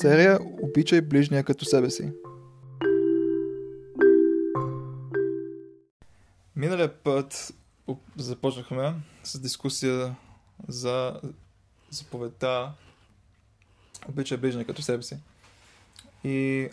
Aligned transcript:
серия 0.00 0.38
Обичай 0.62 1.00
ближния 1.00 1.44
като 1.44 1.64
себе 1.64 1.90
си. 1.90 2.12
Миналия 6.56 7.02
път 7.02 7.54
започнахме 8.16 8.94
с 9.22 9.40
дискусия 9.40 10.16
за 10.68 11.20
заповедта 11.90 12.72
Обичай 14.08 14.38
ближния 14.38 14.66
като 14.66 14.82
себе 14.82 15.02
си. 15.02 15.16
И 16.24 16.68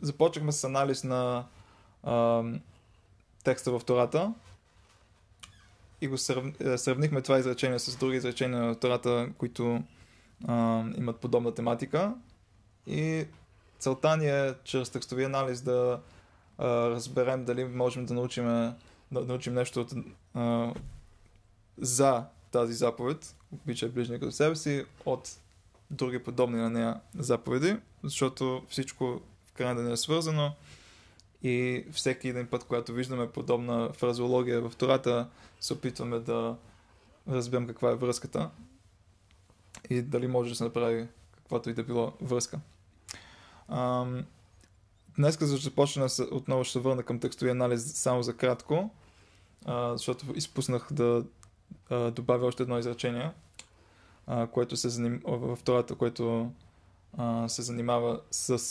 започнахме 0.00 0.52
с 0.52 0.64
анализ 0.64 1.04
на 1.04 1.44
а, 2.02 2.44
текста 3.44 3.78
в 3.78 3.84
Тората 3.84 4.34
и 6.00 6.08
го 6.08 6.14
е, 6.14 6.78
сравнихме 6.78 7.22
това 7.22 7.38
изречение 7.38 7.78
с 7.78 7.96
други 7.96 8.16
изречения 8.16 8.62
на 8.62 8.74
Тората, 8.74 9.28
които 9.38 9.82
а, 10.48 10.84
имат 10.96 11.20
подобна 11.20 11.54
тематика. 11.54 12.14
И 12.86 13.26
целта 13.78 14.16
ни 14.16 14.26
е 14.26 14.54
чрез 14.64 14.90
текстови 14.90 15.24
анализ 15.24 15.60
да 15.60 16.00
а, 16.58 16.66
разберем 16.90 17.44
дали 17.44 17.64
можем 17.64 18.06
да 18.06 18.14
научим, 18.14 18.44
да 19.12 19.24
научим 19.26 19.54
нещо 19.54 19.80
от, 19.80 19.92
а, 20.34 20.74
за 21.78 22.24
тази 22.50 22.72
заповед, 22.72 23.36
обичай 23.52 23.88
ближния 23.88 24.20
като 24.20 24.32
себе 24.32 24.56
си, 24.56 24.84
от 25.06 25.38
други 25.90 26.18
подобни 26.18 26.56
на 26.56 26.70
нея 26.70 27.00
заповеди, 27.14 27.76
защото 28.02 28.62
всичко 28.68 29.20
в 29.46 29.52
крайна 29.52 29.82
ден 29.82 29.92
е 29.92 29.96
свързано 29.96 30.52
и 31.42 31.84
всеки 31.92 32.28
един 32.28 32.46
път, 32.46 32.64
когато 32.64 32.92
виждаме 32.92 33.28
подобна 33.28 33.92
фразеология 33.92 34.60
в 34.60 34.76
Тората, 34.76 35.28
се 35.60 35.72
опитваме 35.72 36.18
да 36.18 36.56
разберем 37.28 37.66
каква 37.66 37.90
е 37.90 37.94
връзката 37.94 38.50
и 39.90 40.02
дали 40.02 40.26
може 40.26 40.50
да 40.50 40.56
се 40.56 40.64
направи 40.64 41.08
каквато 41.36 41.70
и 41.70 41.74
да 41.74 41.84
било 41.84 42.12
връзка. 42.20 42.60
Днес, 45.16 45.38
за 45.40 45.54
да 45.54 45.60
започна, 45.60 46.08
отново 46.30 46.64
ще 46.64 46.78
върна 46.78 47.02
към 47.02 47.20
текстови 47.20 47.50
анализ 47.50 47.92
само 47.92 48.22
за 48.22 48.36
кратко, 48.36 48.90
а, 49.64 49.92
защото 49.92 50.26
изпуснах 50.34 50.88
да 50.92 51.24
а, 51.90 52.10
добавя 52.10 52.46
още 52.46 52.62
едно 52.62 52.78
изречение, 52.78 53.30
а, 54.26 54.46
което 54.46 54.76
се 54.76 54.88
заним... 54.88 55.22
във 55.24 55.58
втората, 55.58 55.94
което 55.94 56.50
а, 57.18 57.48
се 57.48 57.62
занимава 57.62 58.20
с 58.30 58.62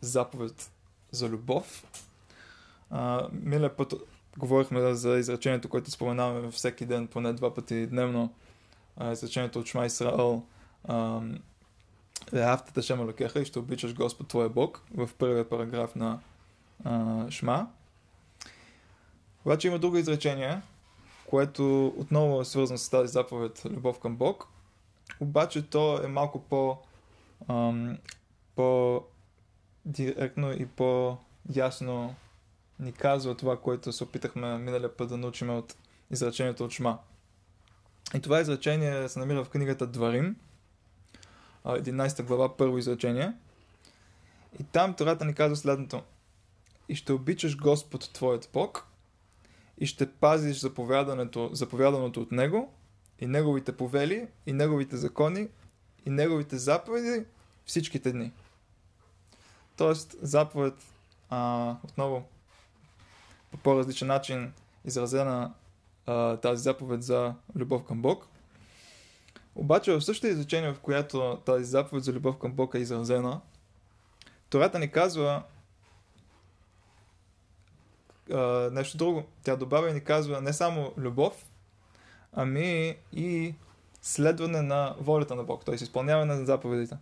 заповед 0.00 0.70
за 1.10 1.28
любов. 1.28 1.84
А, 2.90 3.28
милия 3.32 3.76
път 3.76 3.94
говорихме 4.38 4.94
за 4.94 5.18
изречението, 5.18 5.68
което 5.68 5.90
споменаваме 5.90 6.50
всеки 6.50 6.86
ден, 6.86 7.06
поне 7.06 7.32
два 7.32 7.54
пъти 7.54 7.86
дневно, 7.86 8.34
изречението 9.02 9.58
от 9.58 9.66
Шма 9.66 9.86
Исраел, 9.86 10.42
Реавтата 12.34 12.82
Шема 12.82 13.04
Лакеха 13.04 13.40
и 13.40 13.44
ще 13.44 13.58
обичаш 13.58 13.94
Господ 13.94 14.28
Твоя 14.28 14.48
Бог 14.48 14.82
в 14.94 15.10
първия 15.18 15.48
параграф 15.48 15.94
на 15.94 16.20
Шма. 17.30 17.68
Обаче 19.44 19.68
има 19.68 19.78
друго 19.78 19.96
изречение, 19.96 20.62
което 21.26 21.86
отново 21.96 22.40
е 22.40 22.44
свързано 22.44 22.78
с 22.78 22.88
тази 22.88 23.12
заповед 23.12 23.62
Любов 23.64 23.98
към 23.98 24.16
Бог, 24.16 24.48
обаче 25.20 25.70
то 25.70 26.04
е 26.04 26.06
малко 26.06 26.40
по, 26.40 26.78
по 28.56 29.02
директно 29.84 30.52
и 30.52 30.66
по-ясно 30.66 32.14
ни 32.80 32.92
казва 32.92 33.36
това, 33.36 33.60
което 33.60 33.92
се 33.92 34.04
опитахме 34.04 34.58
миналия 34.58 34.96
път 34.96 35.08
да 35.08 35.16
научим 35.16 35.50
от 35.50 35.76
изречението 36.10 36.64
от 36.64 36.70
Шма. 36.70 36.98
И 38.14 38.20
това 38.20 38.40
изречение 38.40 39.08
се 39.08 39.18
намира 39.18 39.44
в 39.44 39.48
книгата 39.48 39.86
Дварим, 39.86 40.36
11 41.64 42.22
глава, 42.22 42.56
първо 42.56 42.78
изречение. 42.78 43.32
И 44.60 44.64
там 44.64 44.94
Тората 44.94 45.24
ни 45.24 45.34
казва 45.34 45.56
следното. 45.56 46.02
И 46.88 46.94
ще 46.96 47.12
обичаш 47.12 47.56
Господ 47.56 48.10
Твоят 48.12 48.50
Бог 48.52 48.86
и 49.78 49.86
ще 49.86 50.12
пазиш 50.12 50.58
заповяданото, 50.58 51.50
заповяданото 51.52 52.20
от 52.20 52.32
Него 52.32 52.72
и 53.20 53.26
Неговите 53.26 53.76
повели 53.76 54.28
и 54.46 54.52
Неговите 54.52 54.96
закони 54.96 55.48
и 56.06 56.10
Неговите 56.10 56.56
заповеди 56.56 57.24
всичките 57.66 58.12
дни. 58.12 58.32
Тоест, 59.76 60.16
заповед 60.22 60.74
а, 61.30 61.76
отново 61.84 62.28
по 63.50 63.56
по-различен 63.56 64.08
начин 64.08 64.52
изразена 64.84 65.54
тази 66.42 66.62
заповед 66.62 67.02
за 67.02 67.34
любов 67.56 67.84
към 67.84 68.02
Бог. 68.02 68.26
Обаче 69.54 69.92
в 69.92 70.00
същото 70.00 70.26
изречение, 70.26 70.72
в 70.72 70.80
която 70.80 71.42
тази 71.46 71.64
заповед 71.64 72.04
за 72.04 72.12
любов 72.12 72.38
към 72.38 72.52
Бог 72.52 72.74
е 72.74 72.78
изразена, 72.78 73.40
Тората 74.50 74.78
ни 74.78 74.90
казва 74.90 75.42
а, 78.32 78.70
нещо 78.72 78.96
друго. 78.96 79.24
Тя 79.42 79.56
добавя 79.56 79.90
и 79.90 79.92
ни 79.92 80.04
казва 80.04 80.40
не 80.40 80.52
само 80.52 80.92
любов, 80.96 81.46
ами 82.32 82.96
и 83.12 83.54
следване 84.02 84.62
на 84.62 84.94
волята 85.00 85.34
на 85.34 85.44
Бог, 85.44 85.64
т.е. 85.64 85.74
изпълняване 85.74 86.34
на 86.34 86.44
заповедите. 86.44 86.96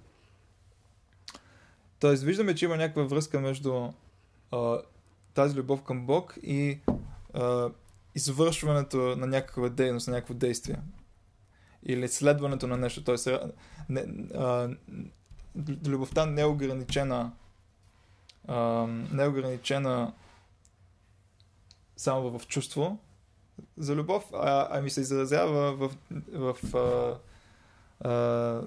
Тоест, 2.01 2.23
виждаме, 2.23 2.55
че 2.55 2.65
има 2.65 2.77
някаква 2.77 3.03
връзка 3.03 3.41
между 3.41 3.89
а, 4.53 4.79
тази 5.35 5.57
любов 5.57 5.83
към 5.83 6.07
Бог 6.07 6.39
и 6.43 6.81
а, 7.35 7.71
извършването 8.17 8.97
на 8.97 9.27
някаква 9.27 9.69
дейност, 9.69 10.09
на 10.09 10.15
някакво 10.15 10.35
действие. 10.35 10.77
Или 11.83 12.09
следването 12.09 12.67
на 12.67 12.77
нещо. 12.77 13.05
Тоест, 13.05 13.29
не, 13.89 14.01
а, 14.35 14.69
любовта 15.87 16.27
не 16.27 16.41
е 16.41 16.45
ограничена 16.45 17.33
а, 18.49 18.87
не 19.13 19.23
е 19.23 19.29
ограничена 19.29 20.13
само 21.97 22.39
в 22.39 22.47
чувство 22.47 22.99
за 23.79 23.95
любов, 23.95 24.25
а, 24.35 24.69
ами 24.71 24.91
се 24.91 25.01
изразява 25.01 25.77
в, 25.77 25.91
в, 26.33 26.75
а, 26.75 27.19
а, 28.09 28.63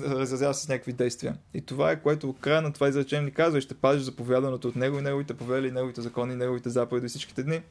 разразява 0.00 0.54
с 0.54 0.68
някакви 0.68 0.92
действия. 0.92 1.36
И 1.54 1.60
това 1.60 1.90
е 1.90 2.02
което 2.02 2.32
края 2.40 2.62
на 2.62 2.72
това 2.72 2.88
изречение 2.88 3.24
ни 3.24 3.34
казва 3.34 3.58
и 3.58 3.62
ще 3.62 3.74
пазиш 3.74 4.02
заповяданото 4.02 4.68
от 4.68 4.76
него 4.76 4.98
и 4.98 5.02
неговите 5.02 5.36
повели, 5.36 5.68
и 5.68 5.72
неговите 5.72 6.00
закони, 6.00 6.32
и 6.32 6.36
неговите 6.36 6.70
заповеди 6.70 7.08
всичките 7.08 7.42
дни. 7.42 7.62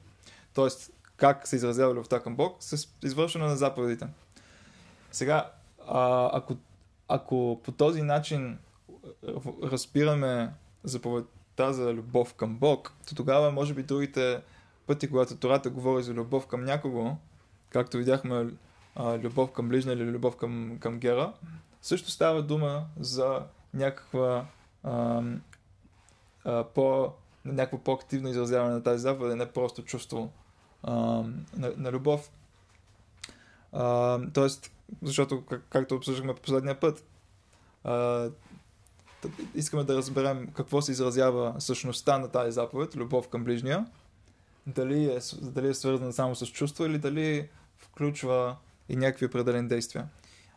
Тоест, 0.54 0.92
как 1.22 1.48
се 1.48 1.56
изразява 1.56 1.94
любовта 1.94 2.20
към 2.20 2.36
Бог? 2.36 2.58
С 2.60 2.88
извършване 3.04 3.48
на 3.48 3.56
заповедите. 3.56 4.08
Сега, 5.12 5.52
а, 5.88 6.30
ако, 6.34 6.58
ако 7.08 7.62
по 7.64 7.72
този 7.72 8.02
начин 8.02 8.58
разбираме 9.64 10.54
заповедта 10.84 11.74
за 11.74 11.94
любов 11.94 12.34
към 12.34 12.58
Бог, 12.58 12.94
то 13.08 13.16
тогава 13.16 13.52
може 13.52 13.74
би 13.74 13.84
другите 13.84 14.42
пъти, 14.88 15.10
когато 15.10 15.38
Тората 15.38 15.70
говори 15.70 16.04
за 16.04 16.14
любов 16.14 16.48
към 16.48 16.64
някого, 16.64 17.16
както 17.70 17.98
видяхме 17.98 18.48
а, 18.96 19.18
любов 19.18 19.52
към 19.52 19.70
ближна 19.70 19.94
или 19.94 20.04
любов 20.04 20.36
към, 20.36 20.78
към 20.80 21.00
гера, 21.00 21.34
също 21.82 22.12
става 22.12 22.44
дума 22.44 22.86
за 23.00 23.44
някаква 23.74 24.46
а, 24.84 25.24
а, 26.46 26.64
по, 26.64 27.12
някакво 27.46 27.78
по-активно 27.78 28.30
изразяване 28.30 28.74
на 28.74 28.84
тази 28.84 29.02
заповед, 29.02 29.38
не 29.38 29.52
просто 29.52 29.84
чувство 29.84 30.32
а, 30.84 30.94
на, 31.58 31.74
на 31.78 31.92
любов. 31.92 32.32
А, 33.72 34.20
тоест, 34.34 34.72
защото, 35.02 35.46
как, 35.46 35.64
както 35.70 35.96
обсъждахме 35.96 36.36
по 36.36 36.42
последния 36.42 36.80
път, 36.80 37.06
а, 37.84 38.30
искаме 39.56 39.84
да 39.84 39.96
разберем 39.96 40.48
какво 40.54 40.82
се 40.82 40.92
изразява 40.92 41.56
същността 41.60 42.18
на 42.18 42.28
тази 42.28 42.52
заповед, 42.52 42.96
любов 42.96 43.30
към 43.30 43.44
ближния, 43.44 43.86
дали 44.68 45.06
е, 45.06 45.20
дали 45.42 45.68
е 45.68 45.74
свързана 45.74 46.14
само 46.14 46.36
с 46.36 46.48
чувство 46.48 46.86
или 46.86 46.98
дали 46.98 47.50
включва 47.78 48.56
и 48.90 48.96
някакви 48.96 49.26
определени 49.26 49.68
действия. 49.68 50.08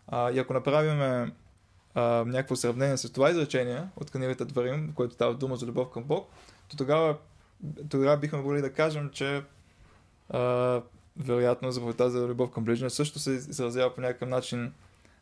А, 0.09 0.31
и 0.31 0.39
ако 0.39 0.53
направим 0.53 1.31
някакво 2.27 2.57
сравнение 2.57 2.97
с 2.97 3.13
това 3.13 3.31
изречение 3.31 3.89
от 3.97 4.11
книгата 4.11 4.45
Дварим, 4.45 4.93
което 4.95 5.15
става 5.15 5.35
дума 5.35 5.57
за 5.57 5.67
любов 5.67 5.91
към 5.91 6.05
Бог, 6.05 6.29
то 6.69 6.77
тогава, 6.77 7.17
тогава 7.89 8.17
бихме 8.17 8.39
могли 8.39 8.61
да 8.61 8.73
кажем, 8.73 9.11
че 9.13 9.43
а, 10.35 10.83
вероятно 11.17 11.73
заповедта 11.73 12.11
за 12.11 12.27
любов 12.27 12.51
към 12.51 12.65
ближния 12.65 12.91
също 12.91 13.19
се 13.19 13.31
изразява 13.31 13.95
по 13.95 14.01
някакъв 14.01 14.29
начин 14.29 14.73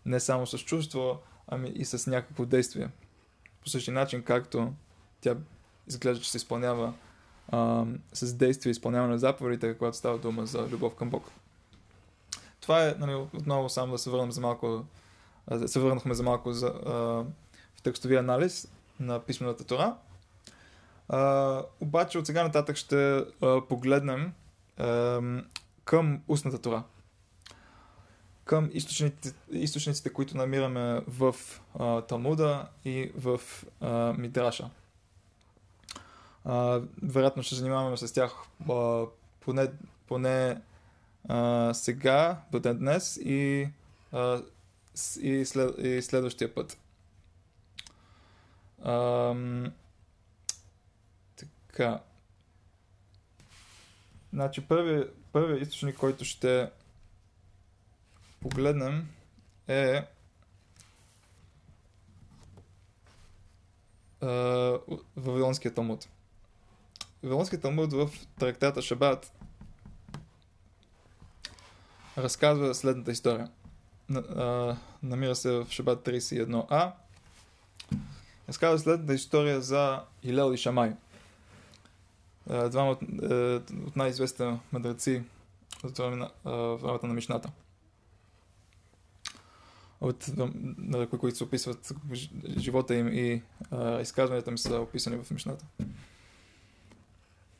не 0.07 0.21
само 0.21 0.47
с 0.47 0.59
чувство, 0.59 1.19
ами 1.49 1.69
и 1.69 1.85
с 1.85 2.11
някакво 2.11 2.47
действие. 2.47 2.89
По 3.63 3.69
същия 3.69 3.95
начин, 3.95 4.23
както 4.23 4.73
тя 5.21 5.37
изглежда, 5.89 6.23
че 6.23 6.31
се 6.31 6.37
изпълнява 6.37 6.95
а, 7.49 7.85
с 8.13 8.35
действие, 8.35 8.71
изпълняване 8.71 9.13
на 9.13 9.19
заповедите, 9.19 9.79
когато 9.79 9.97
става 9.97 10.19
дума 10.19 10.47
за 10.47 10.69
любов 10.69 10.95
към 10.95 11.11
Бог. 11.11 11.31
Това 12.61 12.87
е, 12.87 12.95
нали, 12.99 13.15
отново 13.15 13.69
само 13.69 13.93
да 13.93 13.99
се 13.99 14.11
върнем 14.11 14.33
за 14.33 14.41
малко, 14.41 14.85
се 15.67 15.81
върнахме 15.81 16.15
за 16.15 16.23
малко 16.23 16.53
за, 16.53 16.67
а, 16.67 16.93
в 17.75 17.83
текстови 17.83 18.17
анализ 18.17 18.69
на 19.01 19.21
писмената 19.21 19.65
Тора. 19.65 19.97
А, 21.09 21.63
обаче 21.81 22.19
от 22.19 22.27
сега 22.27 22.43
нататък 22.43 22.77
ще 22.77 23.17
а, 23.17 23.25
погледнем 23.69 24.33
към 25.85 26.23
устната 26.29 26.59
Тора. 26.59 26.83
към 28.45 28.71
източниците, 28.73 29.35
източниците 29.51 30.13
които 30.13 30.37
намираме 30.37 31.01
в 31.09 31.35
а, 31.79 32.01
Талмуда 32.01 32.69
и 32.85 33.13
в 33.17 33.41
а, 33.81 34.13
Мидраша. 34.19 34.71
А, 36.45 36.83
вероятно 37.03 37.43
ще 37.43 37.55
занимаваме 37.55 37.97
с 37.97 38.13
тях 38.13 38.35
а, 38.71 39.05
поне, 39.41 39.69
поне 40.07 40.61
а, 41.29 41.75
сега, 41.75 42.43
до 42.53 42.61
ден 42.61 42.79
днес 42.79 43.17
и, 43.17 43.69
а, 44.13 44.43
и, 45.21 45.45
след, 45.45 45.79
и 45.79 46.03
следващия 46.03 46.55
път. 46.55 46.79
А, 48.85 49.35
така. 51.37 52.01
Значи 54.33 54.61
първият 54.61 55.17
първи 55.33 55.63
източник, 55.63 55.97
който 55.97 56.25
ще 56.25 56.71
погледнем 58.41 59.09
е 59.69 60.07
Вавилонския 65.17 65.75
Талмуд. 65.75 66.09
Вавилонския 67.23 67.61
Талмуд 67.61 67.93
в 67.93 68.11
трактата 68.39 68.83
Шабат 68.83 69.33
разказва 72.19 72.75
следната 72.75 73.13
история. 73.13 73.51
Намира 75.03 75.37
се 75.37 75.51
в 75.51 75.67
Шабат 75.71 76.07
31а. 76.07 76.93
Разказва 78.49 78.79
следната 78.79 79.15
история 79.15 79.61
за 79.61 80.03
Илел 80.23 80.53
и 80.53 80.57
Шамай. 80.57 80.93
Двама 82.47 82.91
от, 82.91 83.03
е, 83.03 83.55
от 83.87 83.97
най-известните 83.97 84.59
мъдреци 84.73 85.23
в 85.83 86.79
времето 86.83 87.07
на 87.07 87.15
Мишната 87.15 87.51
от, 90.03 90.31
на, 90.79 91.07
които 91.07 91.37
се 91.37 91.45
описват 91.45 91.93
живота 92.59 92.95
им 92.95 93.09
и 93.09 93.43
а, 93.71 94.01
изказванията 94.01 94.51
им 94.51 94.59
са 94.59 94.81
описани 94.81 95.17
в 95.17 95.31
Мишната. 95.31 95.65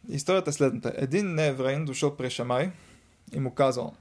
Историята 0.09 0.51
е 0.51 0.53
следната. 0.53 0.93
Един 0.97 1.35
неевреин 1.35 1.85
дошъл 1.85 2.17
при 2.17 2.31
Шамай 2.31 2.73
и 3.33 3.41
му 3.41 3.55
казал 3.55 3.95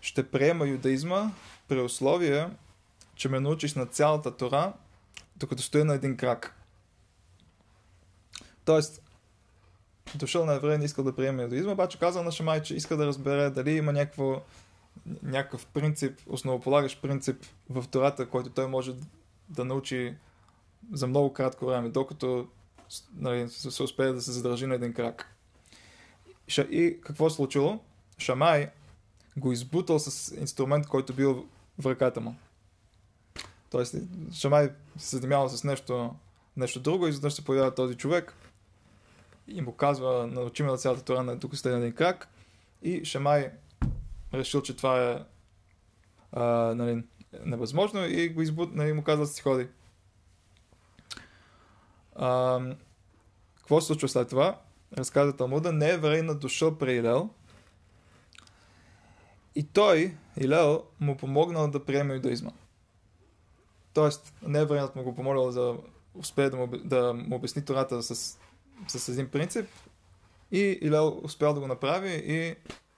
ще 0.00 0.30
приема 0.30 0.66
юдаизма 0.66 1.30
при 1.68 1.80
условие, 1.80 2.50
че 3.14 3.28
ме 3.28 3.40
научиш 3.40 3.74
на 3.74 3.86
цялата 3.86 4.36
Тора, 4.36 4.72
докато 5.36 5.62
стоя 5.62 5.84
на 5.84 5.94
един 5.94 6.16
крак. 6.16 6.56
Тоест, 8.64 9.02
дошъл 10.14 10.46
на 10.46 10.54
евреин, 10.54 10.82
искал 10.82 11.04
да 11.04 11.16
приеме 11.16 11.42
юдаизма, 11.42 11.72
обаче 11.72 11.98
казал 11.98 12.22
на 12.22 12.32
Шамай, 12.32 12.62
че 12.62 12.74
иска 12.74 12.96
да 12.96 13.06
разбере 13.06 13.50
дали 13.50 13.70
има 13.70 13.92
някакво 13.92 14.42
някакъв 15.22 15.66
принцип, 15.66 16.20
основополагащ 16.26 17.02
принцип 17.02 17.46
в 17.70 17.84
Тората, 17.90 18.28
който 18.28 18.50
той 18.50 18.66
може 18.66 18.94
да 19.48 19.64
научи 19.64 20.14
за 20.92 21.06
много 21.06 21.32
кратко 21.32 21.66
време, 21.66 21.88
докато 21.88 22.48
нали, 23.16 23.48
се 23.48 23.82
успее 23.82 24.12
да 24.12 24.22
се 24.22 24.32
задържи 24.32 24.66
на 24.66 24.74
един 24.74 24.92
крак. 24.92 25.36
И 26.58 26.98
какво 27.02 27.30
се 27.30 27.36
случило? 27.36 27.80
Шамай 28.18 28.70
го 29.36 29.52
избутал 29.52 29.98
с 29.98 30.36
инструмент, 30.36 30.86
който 30.86 31.14
бил 31.14 31.46
в 31.78 31.90
ръката 31.90 32.20
му. 32.20 32.36
Тоест, 33.70 33.94
Шамай 34.32 34.70
се 34.98 35.16
занимава 35.16 35.48
с 35.48 35.64
нещо, 35.64 36.14
нещо 36.56 36.80
друго 36.80 37.06
и 37.06 37.12
задължи 37.12 37.36
се 37.36 37.44
появява 37.44 37.74
този 37.74 37.94
човек 37.94 38.34
и 39.48 39.60
му 39.60 39.72
казва, 39.72 40.26
научи 40.26 40.62
ме 40.62 40.70
на 40.70 40.76
цялата 40.76 41.04
Тора 41.04 41.22
на 41.22 41.40
тук 41.40 41.64
на 41.64 41.76
един 41.76 41.92
крак 41.92 42.28
и 42.82 43.04
Шамай 43.04 43.50
решил, 44.34 44.62
че 44.62 44.76
това 44.76 45.10
е 45.10 45.24
а, 46.32 46.44
нали, 46.74 47.04
невъзможно 47.44 48.04
и 48.04 48.28
го 48.28 48.42
избут, 48.42 48.74
нали, 48.74 48.92
му 48.92 49.04
каза 49.04 49.22
да 49.22 49.26
си 49.26 49.42
ходи. 49.42 49.68
А, 52.14 52.60
какво 53.56 53.80
се 53.80 53.86
случва 53.86 54.08
след 54.08 54.28
това? 54.28 54.60
Разказа 54.98 55.36
Талмуда, 55.36 55.72
не 55.72 55.90
е 55.90 55.98
време 55.98 56.34
дошъл 56.34 56.78
при 56.78 56.94
Илел 56.94 57.30
и 59.54 59.66
той, 59.66 60.16
Илел, 60.36 60.84
му 61.00 61.16
помогнал 61.16 61.68
да 61.68 61.84
приеме 61.84 62.14
юдаизма. 62.14 62.50
Тоест, 63.94 64.34
не 64.42 64.58
е 64.58 64.64
време 64.64 64.88
му 64.96 65.02
го 65.02 65.14
помолил 65.14 65.50
да 65.50 65.76
успее 66.14 66.50
да 66.50 66.56
му, 66.56 66.66
да 66.66 67.12
му 67.14 67.36
обясни 67.36 67.64
Тората 67.64 68.02
с, 68.02 68.38
с 68.88 69.08
един 69.08 69.28
принцип 69.28 69.66
и 70.52 70.78
Илел 70.82 71.20
успял 71.22 71.54
да 71.54 71.60
го 71.60 71.66
направи 71.66 72.22
и 72.24 72.54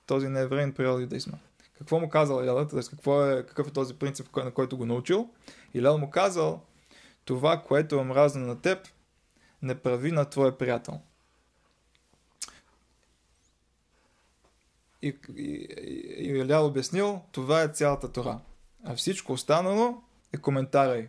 този 0.06 0.28
неевреин 0.28 0.72
приел 0.72 1.00
юдаизма. 1.00 1.38
Какво 1.78 2.00
му 2.00 2.08
казал 2.08 2.42
Илел? 2.42 2.68
Т.е. 2.68 2.80
Какво 2.90 3.26
е, 3.26 3.46
какъв 3.46 3.68
е 3.68 3.72
този 3.72 3.94
принцип, 3.94 4.36
на 4.36 4.50
който 4.50 4.76
го 4.76 4.86
научил? 4.86 5.30
Илел 5.74 5.98
му 5.98 6.10
казал, 6.10 6.62
това, 7.24 7.62
което 7.62 7.98
е 7.98 8.04
мразно 8.04 8.46
на 8.46 8.60
теб, 8.60 8.88
не 9.62 9.74
прави 9.74 10.12
на 10.12 10.24
твоя 10.24 10.58
приятел. 10.58 11.00
И, 15.02 15.16
и, 15.36 15.66
и 16.18 16.28
Илял 16.28 16.66
обяснил, 16.66 17.22
това 17.32 17.62
е 17.62 17.68
цялата 17.68 18.12
Тора. 18.12 18.40
А 18.84 18.96
всичко 18.96 19.32
останало 19.32 20.02
е 20.32 20.36
коментарай. 20.36 21.08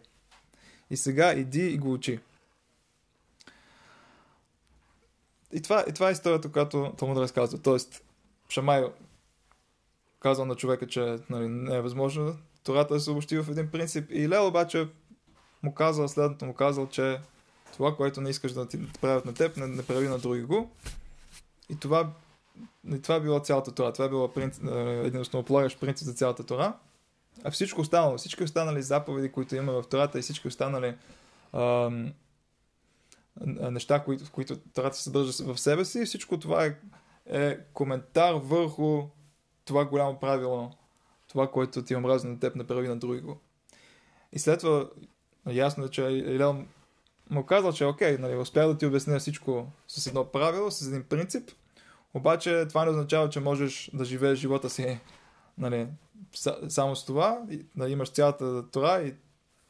И 0.89 0.97
сега 0.97 1.33
иди 1.33 1.67
и 1.67 1.77
го 1.77 1.93
учи. 1.93 2.19
И 5.53 5.61
това, 5.61 5.85
и 5.89 5.93
това 5.93 6.09
е 6.09 6.11
историята, 6.11 6.51
която 6.51 6.93
Талмуд 6.97 7.17
разказва. 7.17 7.57
Тоест, 7.57 8.03
Шамай 8.49 8.83
казал 10.19 10.45
на 10.45 10.55
човека, 10.55 10.87
че 10.87 11.17
нали, 11.29 11.47
не 11.47 11.75
е 11.75 11.81
възможно 11.81 12.35
Тората 12.63 12.93
да 12.93 12.99
се 12.99 13.11
обобщи 13.11 13.37
в 13.37 13.51
един 13.51 13.71
принцип. 13.71 14.11
И 14.11 14.29
Лел 14.29 14.47
обаче 14.47 14.87
му 15.63 15.73
казал 15.73 16.07
следното, 16.07 16.45
му 16.45 16.53
казал, 16.53 16.87
че 16.87 17.19
това, 17.73 17.95
което 17.95 18.21
не 18.21 18.29
искаш 18.29 18.51
да 18.51 18.67
ти 18.67 18.91
правят 19.01 19.25
на 19.25 19.33
теб, 19.33 19.57
не, 19.57 19.67
не 19.67 19.83
прави 19.83 20.07
на 20.07 20.19
други 20.19 20.41
го. 20.41 20.71
И 21.69 21.79
това, 21.79 22.09
и 22.93 23.01
това 23.01 23.19
било 23.19 23.39
цялата 23.39 23.71
Тора. 23.71 23.93
Това 23.93 24.05
е 24.05 24.09
било 24.09 24.33
принцип, 24.33 24.63
един 25.03 25.21
основополагащ 25.21 25.79
принцип 25.79 26.05
за 26.05 26.13
цялата 26.13 26.43
Тора. 26.43 26.73
А 27.43 27.51
всичко 27.51 27.81
останало, 27.81 28.17
всички 28.17 28.43
останали 28.43 28.81
заповеди, 28.81 29.31
които 29.31 29.55
има 29.55 29.71
в 29.71 29.87
Тората 29.89 30.19
и 30.19 30.21
всички 30.21 30.47
останали 30.47 30.95
ам, 31.53 32.13
неща, 33.41 34.03
които, 34.03 34.31
които 34.31 34.57
Тората 34.59 34.97
се 34.97 35.03
съдържа 35.03 35.53
в 35.53 35.59
себе 35.59 35.85
си, 35.85 36.05
всичко 36.05 36.39
това 36.39 36.65
е 36.65 36.75
е 37.25 37.59
коментар 37.73 38.33
върху 38.33 39.03
това 39.65 39.85
голямо 39.85 40.19
правило, 40.19 40.71
това, 41.27 41.51
което 41.51 41.83
ти 41.83 41.93
е 41.93 41.97
омразно 41.97 42.31
на 42.31 42.39
теб, 42.39 42.55
не 42.55 42.67
прави 42.67 42.87
на 42.87 42.97
друго. 42.97 43.39
И 44.33 44.39
след 44.39 44.59
това 44.59 44.89
ясно 45.47 45.85
е, 45.85 45.89
че 45.89 46.01
Илел 46.01 46.65
му 47.29 47.45
казал, 47.45 47.73
че 47.73 47.85
окей, 47.85 48.17
нали, 48.17 48.35
успях 48.35 48.67
да 48.67 48.77
ти 48.77 48.85
обясня 48.85 49.19
всичко 49.19 49.67
с 49.87 50.07
едно 50.07 50.25
правило, 50.25 50.71
с 50.71 50.87
един 50.87 51.03
принцип, 51.03 51.51
обаче 52.13 52.65
това 52.69 52.85
не 52.85 52.91
означава, 52.91 53.29
че 53.29 53.39
можеш 53.39 53.91
да 53.93 54.05
живееш 54.05 54.39
живота 54.39 54.69
си 54.69 54.99
нали, 55.57 55.87
само 56.69 56.95
с 56.95 57.05
това, 57.05 57.41
и, 57.49 57.65
нали, 57.75 57.91
имаш 57.91 58.09
цялата 58.09 58.69
тора 58.71 59.01
и, 59.01 59.13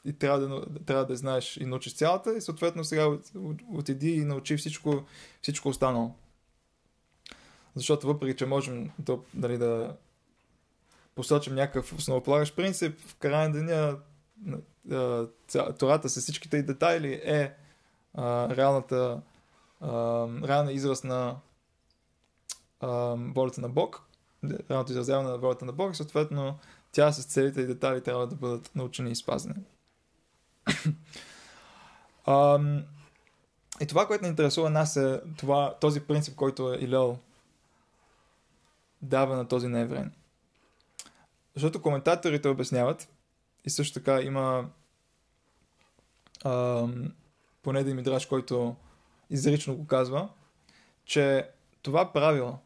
и 0.06 0.14
трябва, 0.14 0.40
да, 0.40 0.84
трябва 0.86 1.06
да 1.06 1.16
знаеш 1.16 1.58
и 1.58 1.66
научиш 1.66 1.96
цялата 1.96 2.38
и 2.38 2.42
съответно 2.42 2.84
сега 2.84 3.18
отиди 3.74 4.12
и 4.12 4.26
научи 4.26 4.58
всичко, 4.58 5.04
всичко 5.42 5.70
останало. 5.70 6.16
Защото 7.76 8.08
въпреки, 8.08 8.38
че 8.38 8.46
можем 8.46 8.92
да, 9.00 9.18
дали, 9.34 9.58
да 9.58 9.96
посочим 11.16 11.56
някакъв 11.56 11.94
основополагащ 11.94 12.56
принцип, 12.56 13.00
в 13.00 13.16
края 13.16 13.50
на 13.50 13.56
деня 13.56 13.98
Тората 15.80 16.10
с 16.10 16.22
всичките 16.22 16.58
и 16.58 16.64
детайли 16.64 17.22
е 17.24 17.54
а, 18.14 18.56
реалната 18.56 19.22
а, 19.82 19.90
реална 20.48 20.72
израз 20.72 21.04
на 21.04 21.36
а, 22.80 22.90
волята 23.18 23.62
на 23.62 23.70
Бог, 23.70 24.02
реалното 24.70 24.92
изразяване 24.92 25.30
на 25.30 25.38
волята 25.38 25.66
на 25.66 25.74
Бог 25.74 25.94
и 25.94 25.98
съответно 25.98 26.60
тя 26.92 27.12
с 27.12 27.26
целите 27.26 27.62
и 27.62 27.66
детайли 27.66 28.04
трябва 28.04 28.28
да 28.28 28.36
бъдат 28.36 28.72
научени 28.76 29.12
и 29.12 29.16
спазени. 29.16 29.56
и 33.82 33.88
това, 33.88 34.08
което 34.08 34.24
ни 34.24 34.30
интересува 34.30 34.70
нас 34.70 34.98
е 34.98 35.22
това, 35.38 35.76
този 35.82 36.00
принцип, 36.00 36.36
който 36.36 36.74
е 36.74 36.78
Илел 36.78 37.18
дава 39.02 39.36
на 39.36 39.48
този 39.48 39.68
нееврен. 39.68 40.14
Защото 41.54 41.82
коментаторите 41.82 42.48
обясняват, 42.48 43.10
и 43.66 43.70
също 43.70 43.94
така 43.94 44.22
има 44.22 44.70
ам, 46.46 47.14
поне 47.64 47.80
един 47.80 47.96
мидраж, 47.96 48.26
който 48.26 48.76
изрично 49.30 49.76
го 49.76 49.88
казва, 49.88 50.30
че 51.06 51.50
това 51.82 52.14
правило, 52.14 52.58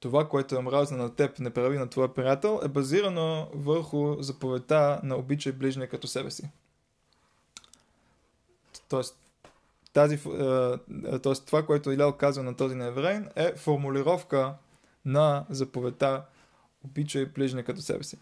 това, 0.00 0.28
което 0.28 0.56
е 0.56 0.62
мразно 0.62 0.96
на 0.96 1.14
теб, 1.14 1.38
не 1.38 1.50
прави 1.50 1.78
на 1.78 1.90
твоя 1.90 2.14
приятел, 2.14 2.60
е 2.64 2.68
базирано 2.68 3.48
върху 3.54 4.22
заповедта 4.22 5.00
на 5.02 5.16
обичай 5.16 5.52
ближния 5.52 5.88
като 5.88 6.06
себе 6.06 6.30
си. 6.30 6.50
Тоест, 8.90 9.18
тази, 9.92 10.14
е, 10.14 11.18
тоест 11.18 11.46
това, 11.46 11.66
което 11.66 11.92
Илял 11.92 12.12
казва 12.12 12.42
на 12.42 12.56
този 12.56 12.74
нееврейн, 12.74 13.28
е 13.36 13.56
формулировка 13.56 14.54
на 15.04 15.46
заповедта 15.50 16.24
обичай 16.84 17.26
ближния 17.26 17.64
като 17.64 17.80
себе 17.80 18.04
си. 18.04 18.18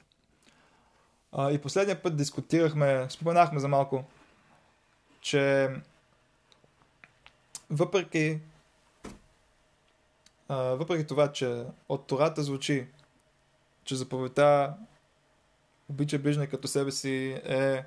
И 1.38 1.58
последния 1.62 2.02
път 2.02 2.16
дискутирахме, 2.16 3.06
споменахме 3.10 3.60
за 3.60 3.68
малко, 3.68 4.04
че 5.20 5.70
въпреки 7.70 8.40
въпреки 10.48 11.06
това, 11.06 11.32
че 11.32 11.64
от 11.88 12.06
Тората 12.06 12.42
звучи, 12.42 12.88
че 13.84 13.96
заповедта 13.96 14.75
обича 15.88 16.18
ближния 16.18 16.50
като 16.50 16.68
себе 16.68 16.90
си 16.90 17.40
е, 17.44 17.84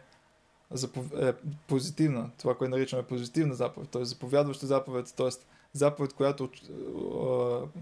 е 1.21 1.33
позитивна, 1.67 2.29
това, 2.37 2.57
което 2.57 2.71
наричаме 2.71 3.03
позитивна 3.03 3.55
заповед, 3.55 3.89
т.е. 3.89 4.05
заповядваща 4.05 4.67
заповед, 4.67 5.13
т.е. 5.17 5.29
заповед, 5.73 6.13
която, 6.13 6.49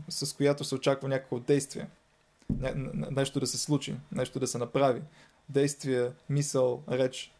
с 0.09 0.33
която 0.33 0.63
се 0.63 0.75
очаква 0.75 1.09
някакво 1.09 1.39
действие, 1.39 1.87
нещо 3.11 3.39
да 3.39 3.47
се 3.47 3.57
случи, 3.57 3.95
нещо 4.11 4.39
да 4.39 4.47
се 4.47 4.57
направи, 4.57 5.01
действие, 5.49 6.11
мисъл, 6.29 6.83
реч. 6.91 7.33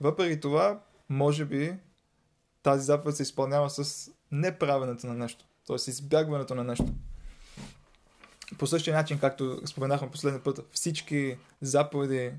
Въпреки 0.00 0.40
това, 0.40 0.80
може 1.08 1.44
би 1.44 1.74
тази 2.62 2.84
заповед 2.84 3.16
се 3.16 3.22
изпълнява 3.22 3.70
с 3.70 4.10
неправенето 4.32 5.06
на 5.06 5.14
нещо, 5.14 5.44
т.е. 5.66 5.76
избягването 5.76 6.54
на 6.54 6.64
нещо. 6.64 6.86
По 8.58 8.66
същия 8.66 8.96
начин, 8.96 9.18
както 9.18 9.66
споменахме 9.66 10.10
последния 10.10 10.42
път, 10.42 10.68
всички 10.72 11.36
заповеди 11.60 12.32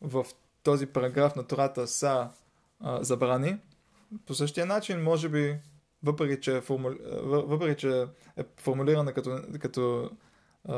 в 0.00 0.26
този 0.66 0.86
параграф 0.86 1.36
на 1.36 1.46
Тората 1.46 1.86
са 1.86 2.28
а, 2.80 3.04
забрани. 3.04 3.58
По 4.26 4.34
същия 4.34 4.66
начин, 4.66 5.02
може 5.02 5.28
би, 5.28 5.58
въпреки 6.02 6.40
че, 6.40 6.56
е 6.56 6.60
формули... 6.60 6.98
въпреки, 7.22 7.80
че 7.80 8.06
е 8.36 8.44
формулирана 8.56 9.12
като, 9.12 9.42
като 9.60 10.10
а, 10.68 10.74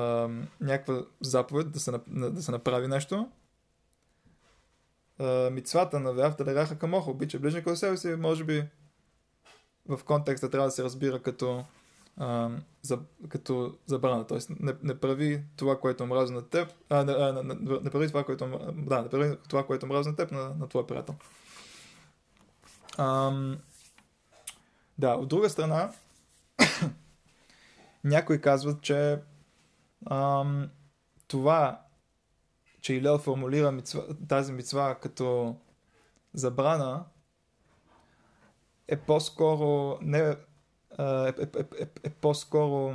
някаква 0.60 1.02
заповед 1.20 1.70
да 1.70 1.80
се, 1.80 1.92
да 2.08 2.42
се 2.42 2.50
направи 2.50 2.88
нещо, 2.88 3.28
мицвата 5.50 6.00
на 6.00 6.12
Вявта 6.12 6.44
да 6.44 6.54
раха 6.54 6.78
камоха, 6.78 7.10
обича 7.10 7.38
ближния 7.38 7.64
към 7.64 7.76
себе 7.76 7.96
си, 7.96 8.08
може 8.08 8.44
би 8.44 8.64
в 9.88 10.04
контекста 10.04 10.50
трябва 10.50 10.68
да 10.68 10.72
се 10.72 10.84
разбира 10.84 11.22
като, 11.22 11.64
а, 12.18 12.50
за, 12.82 12.98
като 13.28 13.78
забрана. 13.86 14.26
Тоест 14.26 14.50
не, 14.60 14.74
не 14.82 15.00
прави 15.00 15.42
това, 15.56 15.80
което 15.80 16.04
омразва 16.04 16.36
на 16.36 16.48
теб, 16.48 16.72
а, 16.90 17.04
не, 17.04 17.12
а, 17.12 17.42
не, 17.42 17.54
не, 17.80 17.90
прави 17.90 18.08
това, 18.08 18.24
което, 18.24 18.46
да, 18.76 19.02
не 19.02 19.08
прави 19.08 19.36
това, 19.48 19.66
което 19.66 19.86
омразва 19.86 20.10
на 20.10 20.16
теб 20.16 20.30
на, 20.30 20.54
на 20.54 20.68
твоя 20.68 20.86
приятел. 20.86 21.14
Ам, 22.98 23.58
да, 24.98 25.14
от 25.14 25.28
друга 25.28 25.50
страна, 25.50 25.92
някои 28.04 28.40
казват, 28.40 28.82
че 28.82 29.20
ам, 30.10 30.70
това, 31.28 31.82
че 32.80 32.94
Илел 32.94 33.18
формулира 33.18 33.72
мицва, 33.72 34.04
тази 34.28 34.52
мицва 34.52 34.96
като 35.02 35.56
забрана, 36.34 37.04
е 38.88 38.96
по-скоро 38.96 39.98
не, 40.02 40.36
е, 40.98 41.28
е, 41.28 41.46
е, 41.58 41.82
е, 41.82 41.86
е 42.04 42.10
по-скоро 42.10 42.94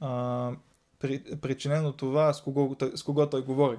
а, 0.00 0.52
при, 0.98 1.40
причинено 1.40 1.92
това 1.92 2.32
с 2.32 2.42
кого, 2.42 2.76
с 2.94 3.02
кого 3.02 3.30
той 3.30 3.44
говори. 3.44 3.78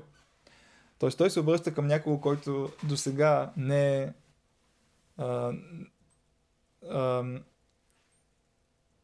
Тоест 0.99 1.17
той 1.17 1.29
се 1.29 1.39
обръща 1.39 1.73
към 1.73 1.87
някого, 1.87 2.21
който 2.21 2.71
до 2.83 2.97
сега 2.97 3.51
не 3.57 4.03
е 4.03 4.13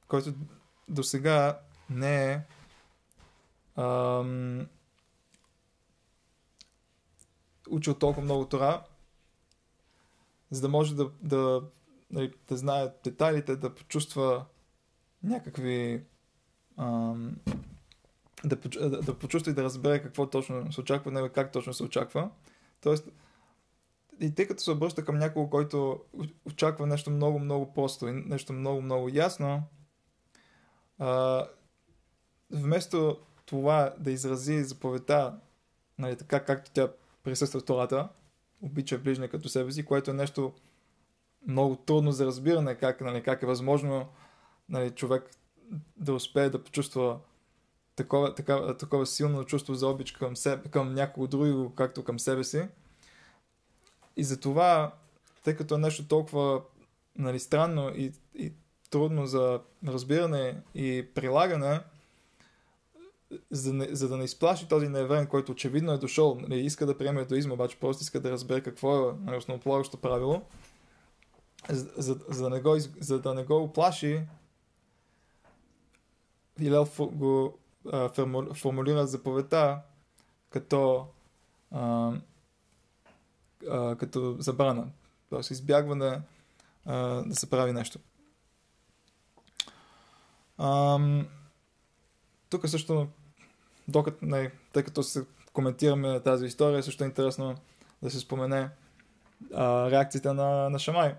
който 0.07 0.33
до 0.87 1.03
сега 1.03 1.59
не 1.89 2.33
е 2.33 2.41
учил 7.69 7.93
толкова 7.93 8.23
много 8.23 8.45
Тора, 8.45 8.83
за 10.51 10.61
да 10.61 10.69
може 10.69 10.95
да, 10.95 11.09
да 11.21 11.61
нали, 12.11 12.33
да 12.47 12.57
знае 12.57 12.89
детайлите, 13.03 13.55
да 13.55 13.75
почувства 13.75 14.45
някакви 15.23 16.03
ам, 16.77 17.35
да, 18.45 18.55
да, 18.55 19.01
да 19.01 19.19
почувства 19.19 19.51
и 19.51 19.55
да 19.55 19.63
разбере 19.63 20.01
какво 20.01 20.29
точно 20.29 20.71
се 20.71 20.81
очаква, 20.81 21.11
не 21.11 21.29
как 21.29 21.51
точно 21.51 21.73
се 21.73 21.83
очаква. 21.83 22.29
Тоест, 22.81 23.09
и 24.19 24.35
тъй 24.35 24.47
като 24.47 24.63
се 24.63 24.71
обръща 24.71 25.05
към 25.05 25.17
някого, 25.17 25.49
който 25.49 25.99
очаква 26.45 26.87
нещо 26.87 27.11
много, 27.11 27.39
много 27.39 27.73
просто 27.73 28.07
и 28.07 28.11
нещо 28.11 28.53
много, 28.53 28.81
много 28.81 29.09
ясно, 29.09 29.63
а, 30.99 31.45
вместо 32.51 33.17
това 33.45 33.93
да 33.99 34.11
изрази 34.11 34.63
заповедта, 34.63 35.39
нали, 35.97 36.17
така 36.17 36.45
както 36.45 36.71
тя 36.71 36.91
присъства 37.23 37.59
в 37.59 37.65
Тората, 37.65 38.09
обича 38.61 38.97
ближния 38.97 39.29
като 39.29 39.49
себе 39.49 39.71
си, 39.71 39.85
което 39.85 40.11
е 40.11 40.13
нещо 40.13 40.53
много 41.47 41.75
трудно 41.75 42.11
за 42.11 42.25
разбиране 42.25 42.75
как, 42.75 43.01
нали, 43.01 43.23
как 43.23 43.43
е 43.43 43.45
възможно 43.45 44.07
нали, 44.69 44.91
човек 44.91 45.29
да 45.97 46.13
успее 46.13 46.49
да 46.49 46.63
почувства 46.63 47.19
такова, 47.95 48.35
такова, 48.35 48.77
такова 48.77 49.05
силно 49.05 49.43
чувство 49.43 49.75
за 49.75 49.87
обич 49.87 50.11
към, 50.11 50.35
себе, 50.35 50.69
към 50.69 50.93
някого 50.93 51.27
друго, 51.27 51.75
както 51.75 52.03
към 52.03 52.19
себе 52.19 52.43
си. 52.43 52.67
И 54.17 54.23
затова, 54.23 54.93
тъй 55.43 55.55
като 55.55 55.75
е 55.75 55.77
нещо 55.77 56.07
толкова 56.07 56.61
нали, 57.15 57.39
странно 57.39 57.91
и, 57.95 58.11
и 58.35 58.53
трудно 58.89 59.25
за 59.25 59.59
разбиране 59.87 60.61
и 60.75 61.05
прилагане, 61.15 61.79
за, 63.51 63.87
за 63.91 64.07
да 64.07 64.17
не 64.17 64.23
изплаши 64.23 64.67
този 64.67 64.87
нееврен, 64.87 65.27
който 65.27 65.51
очевидно 65.51 65.91
е 65.91 65.97
дошъл, 65.97 66.37
нали, 66.41 66.59
иска 66.59 66.85
да 66.85 66.97
приеме 66.97 67.21
едоизма, 67.21 67.53
обаче 67.53 67.79
просто 67.79 68.03
иска 68.03 68.19
да 68.19 68.31
разбере 68.31 68.61
какво 68.61 69.09
е 69.09 69.13
нали, 69.21 69.37
основополагащо 69.37 69.97
правило, 69.97 70.41
за, 71.69 72.19
за, 72.27 72.43
да 72.43 72.49
не 72.49 72.61
го, 72.61 72.75
за 72.99 73.19
да 73.19 73.33
не 73.33 73.43
го 73.43 73.63
оплаши, 73.63 74.21
Илел 76.59 76.87
го 76.99 77.57
а, 77.91 78.09
формулира 78.53 79.07
заповедта 79.07 79.81
като, 80.49 81.07
а, 81.71 82.13
а, 83.69 83.95
като 83.95 84.35
забрана, 84.39 84.87
т.е. 85.29 85.39
избягване 85.39 86.21
а, 86.85 86.97
да 87.23 87.35
се 87.35 87.49
прави 87.49 87.73
нещо. 87.73 87.99
Тук 92.49 92.69
също, 92.69 93.07
докато, 93.87 94.25
не, 94.25 94.51
тъй 94.73 94.83
като 94.83 95.03
се 95.03 95.25
коментираме 95.53 96.19
тази 96.19 96.45
история, 96.45 96.83
също 96.83 97.03
е 97.03 97.07
интересно 97.07 97.55
да 98.01 98.09
се 98.09 98.19
спомене 98.19 98.69
а, 99.53 99.91
реакцията 99.91 100.33
на, 100.33 100.69
на 100.69 100.79
Шамай 100.79 101.15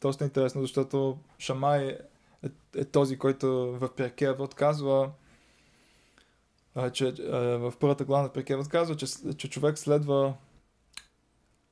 доста 0.00 0.24
интересно, 0.24 0.60
защото 0.60 1.18
Шамай 1.38 1.88
е, 1.88 1.98
е 2.76 2.84
този, 2.84 3.18
който 3.18 3.48
в 3.78 3.94
Перкея 3.96 4.36
казва, 4.56 5.10
че 6.92 7.12
в 7.58 7.72
първата 7.80 8.04
глава 8.04 8.22
на 8.22 8.32
Перкея 8.32 8.64
казва, 8.68 8.96
че, 8.96 9.06
че 9.36 9.50
човек 9.50 9.78
следва 9.78 10.34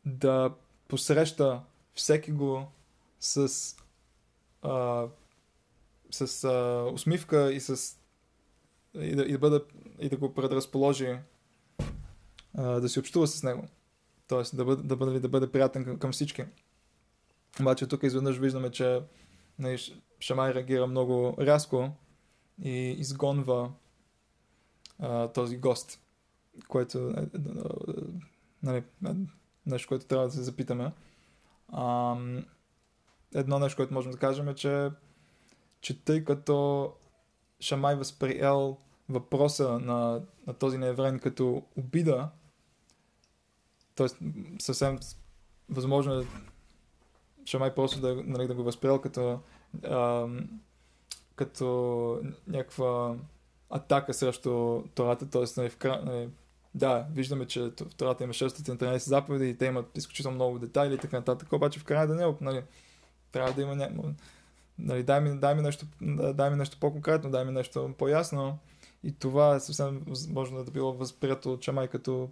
да 0.05 0.55
посреща 0.89 1.63
всеки 1.95 2.33
го 2.33 2.67
с, 3.21 3.77
а, 4.63 5.07
с 6.11 6.45
а, 6.45 6.91
усмивка 6.93 7.53
и 7.53 7.61
с 7.61 7.97
и 8.95 9.15
да, 9.15 9.23
и 9.23 9.33
да, 9.33 9.39
бъде, 9.39 9.61
и 9.99 10.09
да 10.09 10.17
го 10.17 10.35
предразположи 10.35 11.19
а, 12.55 12.63
да 12.81 12.89
си 12.89 12.99
общува 12.99 13.27
с 13.27 13.43
него. 13.43 13.69
Тоест 14.29 14.57
да 14.57 14.65
бъде, 14.65 14.83
да 14.83 14.97
бъде, 14.97 15.21
да 15.21 15.29
бъде 15.29 15.53
приятен 15.53 15.85
към, 15.85 15.99
към 15.99 16.13
всички. 16.13 16.45
Обаче 17.61 17.87
тук 17.87 18.03
изведнъж 18.03 18.39
виждаме, 18.39 18.71
че 18.71 19.03
нали, 19.59 19.79
Шамай 20.21 20.55
реагира 20.55 20.87
много 20.87 21.37
рязко 21.39 21.91
и 22.63 22.71
изгонва 22.99 23.73
а, 24.99 25.29
този 25.29 25.57
гост, 25.57 26.01
което 26.69 26.99
е, 26.99 27.21
е, 27.21 28.77
е 28.77 28.83
нали, 29.03 29.17
нещо, 29.67 29.89
което 29.89 30.07
трябва 30.07 30.27
да 30.27 30.33
се 30.33 30.43
запитаме. 30.43 30.93
А, 31.69 32.17
едно 33.35 33.59
нещо, 33.59 33.77
което 33.77 33.95
можем 33.95 34.13
да 34.13 34.19
кажем 34.19 34.49
е, 34.49 34.55
че, 34.55 34.91
че 35.81 36.05
тъй 36.05 36.25
като 36.25 36.93
Шамай 37.61 37.97
възприел 37.97 38.77
въпроса 39.09 39.79
на, 39.79 40.23
на 40.47 40.55
този 40.55 40.79
нееврейн 40.79 41.19
като 41.19 41.63
обида, 41.77 42.29
т.е. 43.95 44.07
съвсем 44.59 44.99
възможно 45.69 46.21
е 46.21 46.27
Шамай 47.47 47.75
просто 47.75 48.01
да, 48.01 48.23
нали, 48.25 48.47
да 48.47 48.55
го 48.55 48.63
възприел 48.63 49.01
като, 49.01 49.41
а, 49.85 50.27
като 51.37 52.21
някаква 52.47 53.17
атака 53.71 54.15
срещу 54.15 54.83
Тората, 54.95 55.31
т.е. 55.31 55.45
Нали, 55.57 55.69
в 55.69 55.77
нали, 56.05 56.29
да, 56.75 57.07
виждаме, 57.13 57.47
че 57.47 57.63
в 57.63 57.95
Тората 57.97 58.25
има 58.25 58.33
613 58.33 58.97
заповеди 58.97 59.49
и 59.49 59.57
те 59.57 59.67
имат 59.67 59.99
изключително 59.99 60.35
много 60.35 60.59
детайли 60.59 60.95
и 60.95 60.99
така 60.99 61.17
нататък, 61.17 61.53
обаче 61.53 61.81
в 61.81 61.85
края 61.85 62.07
да 62.07 62.15
не, 62.15 62.35
нали, 62.41 62.63
трябва 63.33 63.53
да 63.53 63.63
има 63.63 63.77
ня... 63.77 63.91
нали, 64.79 65.03
дай, 65.03 65.21
ми, 65.21 65.39
дай, 65.39 65.55
ми 65.55 65.63
нещо, 65.63 65.87
дай 66.35 66.51
ми 66.51 66.57
нещо 66.57 66.77
по-конкретно, 66.81 67.31
дай 67.31 67.45
ми 67.45 67.53
нещо 67.53 67.95
по-ясно 67.99 68.59
И 69.05 69.13
това 69.13 69.55
е 69.55 69.61
съвсем 69.61 70.03
възможно 70.07 70.65
да 70.65 70.71
било 70.71 70.93
възприето 70.93 71.53
от 71.53 71.63
Шамай 71.63 71.89
като 71.89 72.31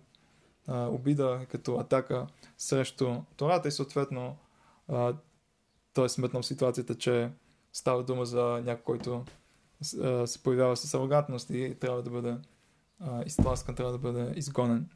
а, 0.66 0.86
обида, 0.86 1.46
като 1.50 1.76
атака 1.76 2.26
срещу 2.58 3.14
Тората 3.36 3.68
и 3.68 3.72
съответно 3.72 4.36
а, 4.88 5.16
той 5.94 6.06
е 6.06 6.08
сметнал 6.08 6.42
ситуацията, 6.42 6.94
че 6.94 7.30
става 7.72 8.04
дума 8.04 8.26
за 8.26 8.42
някой, 8.42 8.82
който 8.82 9.24
а, 10.02 10.26
се 10.26 10.42
появява 10.42 10.76
с 10.76 10.94
арогантност 10.94 11.50
и 11.50 11.76
трябва 11.80 12.02
да 12.02 12.10
бъде 12.10 12.36
а, 13.00 13.22
изтласкан, 13.22 13.74
трябва 13.74 13.92
да 13.92 13.98
бъде 13.98 14.32
изгонен. 14.36 14.88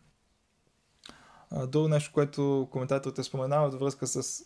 А, 1.50 1.66
друго 1.66 1.88
нещо, 1.88 2.12
което 2.14 2.68
коментаторите 2.72 3.22
споменават 3.22 3.72
във 3.72 3.80
връзка 3.80 4.06
с 4.06 4.44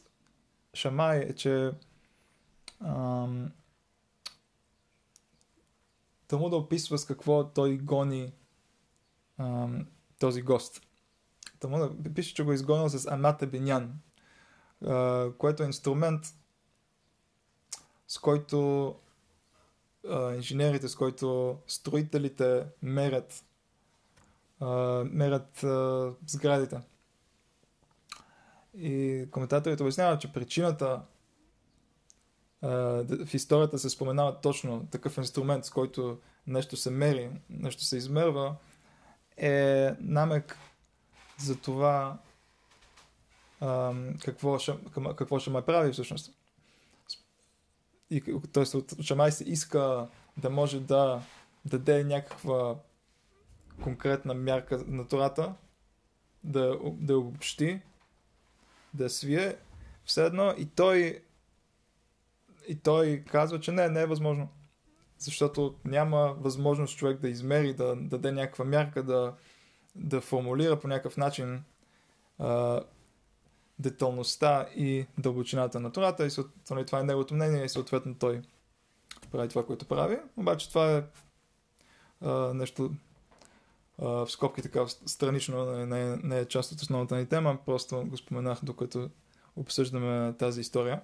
Шамай 0.74 1.18
е, 1.18 1.34
че 1.34 1.72
ам, 2.80 3.52
тому 6.28 6.48
да 6.48 6.56
описва 6.56 6.98
с 6.98 7.06
какво 7.06 7.48
той 7.48 7.78
гони 7.78 8.32
ам, 9.38 9.86
този 10.18 10.42
гост. 10.42 10.86
Тому 11.60 11.78
да 11.78 12.14
пише, 12.14 12.34
че 12.34 12.44
го 12.44 12.52
е 12.52 12.54
изгонил 12.54 12.88
с 12.88 13.06
Амата 13.06 13.46
Бинян, 13.46 14.00
което 15.38 15.62
е 15.62 15.66
инструмент, 15.66 16.22
с 18.08 18.18
който 18.18 18.94
инженерите, 20.34 20.88
с 20.88 20.96
който 20.96 21.58
строителите 21.66 22.66
мерят, 22.82 23.44
мерят 25.04 25.64
сградите. 26.26 26.80
И 28.74 29.26
коментаторите 29.30 29.82
обясняват, 29.82 30.20
че 30.20 30.32
причината 30.32 31.02
в 32.62 33.34
историята 33.34 33.78
се 33.78 33.90
споменава 33.90 34.40
точно 34.40 34.86
такъв 34.90 35.16
инструмент, 35.16 35.64
с 35.64 35.70
който 35.70 36.18
нещо 36.46 36.76
се 36.76 36.90
мери, 36.90 37.30
нещо 37.50 37.82
се 37.82 37.96
измерва, 37.96 38.56
е 39.36 39.90
намек 40.00 40.58
за 41.38 41.56
това 41.56 42.18
какво, 44.24 44.58
ще, 44.58 44.72
какво 45.16 45.38
ще 45.38 45.50
ме 45.50 45.62
прави 45.62 45.92
всъщност. 45.92 46.32
И, 48.10 48.22
т.е. 48.52 48.76
от 48.76 49.02
Шамай 49.02 49.32
се 49.32 49.44
иска 49.44 50.08
да 50.36 50.50
може 50.50 50.80
да 50.80 51.22
даде 51.64 52.04
някаква 52.04 52.76
конкретна 53.82 54.34
мярка 54.34 54.84
на 54.86 55.08
Тората, 55.08 55.54
да, 56.44 56.78
да 56.84 57.18
обобщи, 57.18 57.80
да 58.94 59.10
свие 59.10 59.56
все 60.04 60.24
едно 60.24 60.54
и 60.58 60.66
той 60.66 61.22
и 62.68 62.78
той 62.78 63.24
казва, 63.30 63.60
че 63.60 63.72
не, 63.72 63.88
не 63.88 64.00
е 64.00 64.06
възможно. 64.06 64.48
Защото 65.18 65.74
няма 65.84 66.36
възможност 66.38 66.98
човек 66.98 67.20
да 67.20 67.28
измери, 67.28 67.74
да, 67.74 67.86
да 67.86 67.94
даде 67.96 68.32
някаква 68.32 68.64
мярка, 68.64 69.02
да, 69.02 69.34
да 69.94 70.20
формулира 70.20 70.80
по 70.80 70.88
някакъв 70.88 71.16
начин 71.16 71.64
а, 72.38 72.80
деталността 73.82 74.68
и 74.76 75.06
дълбочината 75.18 75.80
на 75.80 75.92
Тората. 75.92 76.26
И 76.26 76.30
съответно, 76.30 76.84
това 76.84 77.00
е 77.00 77.04
неговото 77.04 77.34
мнение 77.34 77.64
и 77.64 77.68
съответно 77.68 78.14
той 78.14 78.42
прави 79.30 79.48
това, 79.48 79.66
което 79.66 79.84
прави. 79.84 80.18
Обаче 80.36 80.68
това 80.68 80.92
е 80.92 81.04
а, 82.20 82.54
нещо 82.54 82.90
а, 83.98 84.06
в 84.06 84.30
скобки 84.30 84.62
така 84.62 84.86
странично, 84.88 85.64
не, 85.64 85.86
не, 85.86 86.16
не 86.16 86.38
е 86.38 86.48
част 86.48 86.72
от 86.72 86.80
основната 86.80 87.16
ни 87.16 87.26
тема, 87.26 87.58
просто 87.66 88.04
го 88.06 88.16
споменах 88.16 88.58
докато 88.62 89.10
обсъждаме 89.56 90.34
тази 90.38 90.60
история. 90.60 91.00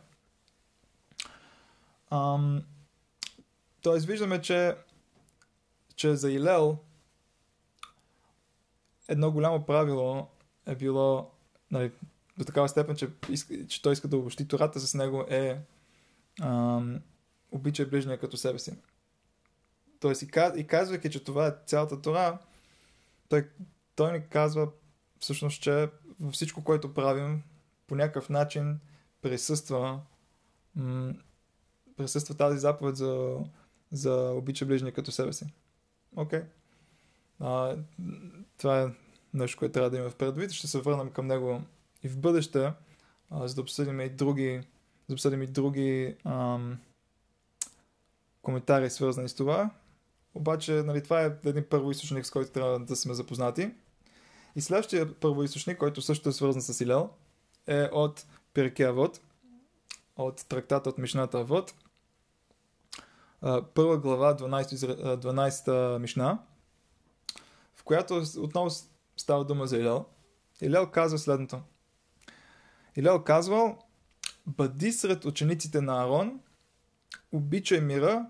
Ам, 2.11 2.62
тоест 3.82 4.06
виждаме, 4.06 4.42
че, 4.42 4.76
че 5.97 6.16
за 6.16 6.30
Илел 6.30 6.78
едно 9.08 9.30
голямо 9.30 9.66
правило 9.66 10.26
е 10.66 10.74
било 10.74 11.31
нали, 11.70 11.92
до 12.38 12.44
такава 12.44 12.68
степен, 12.68 12.96
че, 12.96 13.09
че 13.68 13.83
той 13.83 13.92
иска 13.92 14.09
да 14.09 14.16
обобщи 14.16 14.48
Тората 14.48 14.81
с 14.81 14.94
него 14.94 15.24
е 15.29 15.61
ам, 16.42 17.01
обичай 17.53 17.87
ближния 17.87 18.18
като 18.18 18.37
себе 18.37 18.59
си. 18.59 18.72
Тоест 20.01 20.22
и, 20.22 20.29
и 20.57 20.66
казвайки, 20.66 21.11
че 21.11 21.24
това 21.24 21.46
е 21.46 21.55
цялата 21.66 22.03
Тора, 22.03 22.38
той, 23.29 23.48
той 23.94 24.12
ни 24.12 24.29
казва 24.29 24.68
всъщност, 25.18 25.62
че 25.62 25.88
във 26.20 26.35
всичко, 26.35 26.64
което 26.64 26.94
правим, 26.94 27.42
по 27.87 27.96
някакъв 27.96 28.29
начин 28.29 28.79
присъства 29.22 30.01
м- 30.74 31.14
присъства 31.96 32.35
тази 32.35 32.59
заповед 32.59 32.96
за, 32.96 33.38
за 33.92 34.31
обича 34.35 34.66
ближния 34.66 34.92
като 34.92 35.12
себе 35.12 35.33
си. 35.33 35.46
Окей. 36.16 36.42
Okay. 37.40 37.79
това 38.59 38.83
е 38.83 38.87
нещо, 39.35 39.59
което 39.59 39.72
трябва 39.72 39.90
да 39.90 39.96
има 39.96 40.11
в 40.11 40.16
предвид. 40.16 40.51
Ще 40.51 40.66
се 40.66 40.81
върнем 40.81 41.11
към 41.11 41.27
него 41.27 41.62
и 42.02 42.08
в 42.08 42.18
бъдеще, 42.18 42.72
а, 43.30 43.48
за 43.48 43.54
да 43.54 43.61
обсъдим 43.61 44.00
и 44.00 44.08
други, 44.08 44.61
за 45.00 45.06
да 45.08 45.14
обсъдим 45.14 45.42
и 45.42 45.46
други 45.46 46.16
ам, 46.24 46.78
коментари, 48.42 48.90
свързани 48.90 49.28
с 49.28 49.34
това. 49.34 49.70
Обаче, 50.34 50.72
нали, 50.72 51.02
това 51.02 51.22
е 51.22 51.37
един 51.44 51.64
първоисточник, 51.70 52.26
с 52.26 52.30
който 52.30 52.52
трябва 52.52 52.78
да 52.78 52.96
сме 52.96 53.14
запознати. 53.14 53.70
И 54.56 54.61
следващия 54.61 55.14
първоисточник, 55.14 55.78
който 55.78 56.02
също 56.02 56.28
е 56.28 56.32
свързан 56.32 56.62
с 56.62 56.80
Илел, 56.80 57.11
е 57.66 57.82
от 57.82 58.26
Пиркея 58.54 58.92
Вод, 58.92 59.20
от 60.16 60.46
трактата 60.48 60.88
от 60.88 60.98
Мишната 60.98 61.44
Вод, 61.44 61.74
първа 63.74 63.98
глава, 63.98 64.37
12, 64.37 65.16
12 65.16 65.98
мишна, 65.98 66.38
в 67.76 67.82
която 67.82 68.22
отново 68.38 68.70
става 69.16 69.44
дума 69.44 69.66
за 69.66 69.76
Илел. 69.76 70.04
Илел 70.61 70.90
казва 70.90 71.18
следното. 71.18 71.61
Илел 72.98 73.24
казвал, 73.24 73.78
бъди 74.46 74.92
сред 74.92 75.24
учениците 75.24 75.80
на 75.80 76.04
Арон, 76.04 76.40
обичай 77.32 77.80
мира 77.80 78.26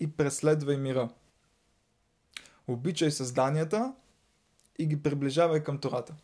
и 0.00 0.12
преследвай 0.12 0.76
мира. 0.76 1.08
Обичай 2.68 3.10
създанията 3.10 3.94
и 4.78 4.86
ги 4.86 5.02
приближавай 5.02 5.64
към 5.64 5.78
Тората. 5.78 6.14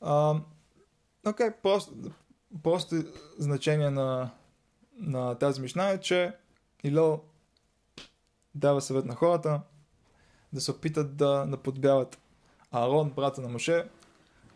Окей, 0.00 0.42
okay, 1.24 1.54
просто, 1.62 1.94
просто 2.62 2.96
значение 3.38 3.90
на, 3.90 4.30
на 4.92 5.34
тази 5.34 5.60
мишна 5.60 5.88
е, 5.88 6.00
че 6.00 6.36
Илел 6.82 7.22
дава 8.54 8.80
съвет 8.80 9.04
на 9.04 9.14
хората 9.14 9.60
да 10.52 10.60
се 10.60 10.70
опитат 10.70 11.16
да 11.16 11.46
наподбяват 11.46 12.18
Аарон, 12.70 13.10
брата 13.10 13.40
на 13.40 13.48
Моше, 13.48 13.88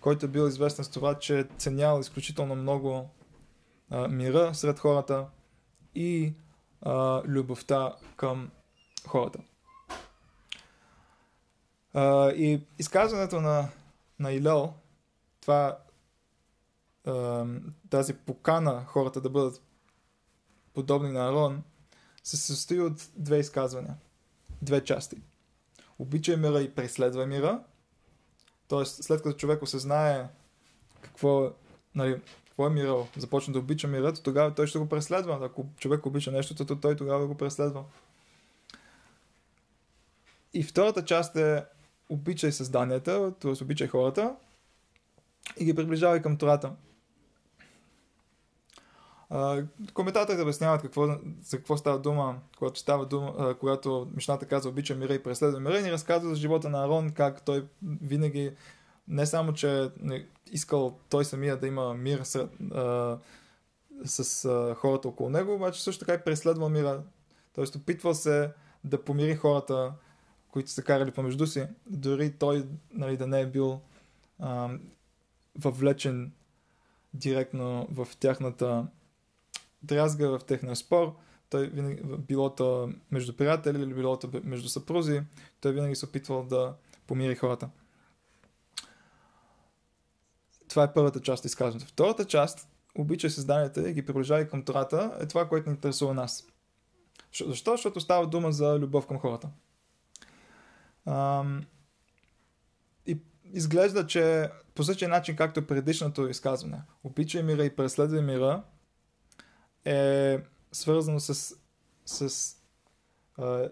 който 0.01 0.27
е 0.27 0.29
бил 0.29 0.47
известен 0.47 0.85
с 0.85 0.89
това, 0.89 1.19
че 1.19 1.39
е 1.39 1.45
ценял 1.59 2.01
изключително 2.01 2.57
много 2.57 3.11
а, 3.91 4.09
мира 4.09 4.55
сред 4.55 4.79
хората 4.79 5.27
и 5.95 6.35
а, 6.83 7.23
любовта 7.25 7.97
към 8.17 8.51
хората. 9.07 9.39
А, 11.95 12.31
и 12.31 12.67
изказването 12.79 13.41
на, 13.41 13.69
на 14.19 14.33
Илел, 14.33 14.75
това, 15.41 15.79
а, 17.07 17.45
тази 17.91 18.15
покана 18.15 18.85
хората 18.87 19.21
да 19.21 19.31
бъдат 19.31 19.63
подобни 20.75 21.13
на 21.13 21.29
Арон, 21.29 21.63
се 22.25 22.37
състои 22.37 22.81
от 22.81 23.09
две 23.17 23.39
изказвания. 23.39 23.97
Две 24.63 24.85
части. 24.85 25.17
Обичай 25.99 26.37
мира 26.37 26.63
и 26.63 26.75
преследвай 26.75 27.27
мира. 27.27 27.65
Тоест, 28.71 29.05
след 29.05 29.23
като 29.23 29.37
човек 29.37 29.63
осъзнае 29.63 30.29
какво, 31.01 31.53
нали, 31.95 32.21
какво 32.47 32.67
е 32.67 32.71
мирал, 32.71 33.09
започне 33.17 33.53
да 33.53 33.59
обича 33.59 33.89
мира, 33.89 34.13
то 34.13 34.23
тогава 34.23 34.55
той 34.55 34.67
ще 34.67 34.79
го 34.79 34.89
преследва. 34.89 35.39
Ако 35.43 35.67
човек 35.79 36.07
обича 36.07 36.33
нещо, 36.33 36.67
то 36.67 36.77
той 36.77 36.97
тогава 36.97 37.27
го 37.27 37.35
преследва. 37.35 37.85
И 40.55 40.63
втората 40.63 41.05
част 41.05 41.37
е 41.37 41.65
обичай 42.09 42.53
създанията, 42.53 43.35
т.е. 43.41 43.63
обичай 43.63 43.89
хората 43.89 44.37
и 45.57 45.65
ги 45.65 45.75
приближавай 45.75 46.23
към 46.23 46.37
Тората 46.37 46.73
коментаторите 49.95 50.43
обясняват 50.43 50.83
какво, 50.83 51.07
за 51.43 51.57
какво 51.57 51.77
става 51.77 51.99
дума, 51.99 52.39
когато 52.59 52.81
става 52.81 53.07
дума, 53.07 53.35
а, 53.39 53.55
когато 53.55 54.11
Мишната 54.15 54.47
казва 54.47 54.71
обича 54.71 54.95
мира 54.95 55.15
и 55.15 55.23
преследва 55.23 55.61
мира 55.61 55.79
и 55.79 55.83
ни 55.83 55.93
разказва 55.93 56.31
за 56.31 56.37
живота 56.37 56.69
на 56.69 56.85
Арон, 56.85 57.11
как 57.11 57.45
той 57.45 57.67
винаги 58.03 58.53
не 59.09 59.27
само, 59.27 59.53
че 59.53 59.91
не, 60.01 60.27
искал 60.53 60.99
той 61.09 61.25
самия 61.25 61.57
да 61.57 61.67
има 61.67 61.95
мир 61.95 62.21
сред, 62.23 62.51
а, 62.75 63.19
с 64.05 64.45
а, 64.45 64.75
хората 64.75 65.09
около 65.09 65.31
него, 65.31 65.55
обаче 65.55 65.83
също 65.83 66.05
така 66.05 66.21
и 66.21 66.25
преследва 66.25 66.69
мира. 66.69 67.03
Тоест 67.55 67.77
опитвал 67.77 68.15
се 68.15 68.53
да 68.85 69.05
помири 69.05 69.37
хората, 69.37 69.93
които 70.49 70.71
се 70.71 70.83
карали 70.83 71.11
помежду 71.11 71.47
си, 71.47 71.67
дори 71.87 72.33
той 72.33 72.67
нали, 72.93 73.17
да 73.17 73.27
не 73.27 73.41
е 73.41 73.47
бил 73.47 73.81
а, 74.39 74.71
въвлечен 75.59 76.33
директно 77.15 77.89
в 77.91 78.09
тяхната 78.21 78.87
дразга 79.83 80.29
в 80.29 80.41
техния 80.47 80.77
спор, 80.77 81.17
той 81.51 81.69
винаги, 81.69 82.03
било 82.19 82.55
то 82.55 82.93
между 83.11 83.37
приятели 83.37 83.83
или 83.83 83.95
било 83.95 84.19
то 84.19 84.31
между 84.45 84.69
съпрузи, 84.69 85.23
той 85.61 85.73
винаги 85.73 85.97
се 85.97 86.07
опитвал 86.07 86.45
да 86.45 86.75
помири 87.07 87.37
хората. 87.37 87.69
Това 90.69 90.85
е 90.85 90.93
първата 90.93 91.21
част 91.21 91.41
от 91.41 91.45
изказването. 91.45 91.93
Втората 91.93 92.25
част, 92.25 92.69
обича 92.99 93.31
създанията 93.31 93.91
и 93.91 93.93
ги 93.93 94.07
приближава 94.07 94.49
към 94.49 94.65
Тората, 94.65 95.19
е 95.21 95.27
това, 95.27 95.49
което 95.49 95.69
ни 95.69 95.75
интересува 95.75 96.15
нас. 96.15 96.47
Защо? 97.47 97.71
Защото 97.71 98.01
става 98.01 98.27
дума 98.27 98.53
за 98.53 98.79
любов 98.79 99.07
към 99.07 99.19
хората. 99.19 99.49
Ам, 101.07 101.65
и 103.07 103.19
изглежда, 103.45 104.07
че 104.07 104.51
по 104.75 104.83
същия 104.85 105.09
начин, 105.09 105.37
както 105.37 105.67
предишното 105.67 106.29
изказване, 106.29 106.83
обичай 107.05 107.43
мира 107.43 107.65
и 107.65 107.77
преследвай 107.77 108.23
мира, 108.23 108.63
е 109.85 110.39
свързано 110.73 111.21
с, 111.21 111.57
с, 112.07 112.57
а, 113.39 113.69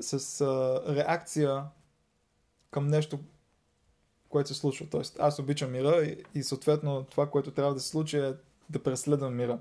с 0.00 0.40
а, 0.40 0.82
реакция 0.96 1.64
към 2.70 2.88
нещо, 2.88 3.18
което 4.28 4.48
се 4.48 4.54
случва. 4.54 4.86
Тоест, 4.90 5.16
аз 5.20 5.38
обичам 5.38 5.72
мира 5.72 6.04
и, 6.04 6.24
и 6.34 6.42
съответно 6.42 7.04
това, 7.04 7.30
което 7.30 7.50
трябва 7.50 7.74
да 7.74 7.80
се 7.80 7.88
случи 7.88 8.18
е 8.18 8.34
да 8.70 8.82
преследвам 8.82 9.36
мира. 9.36 9.58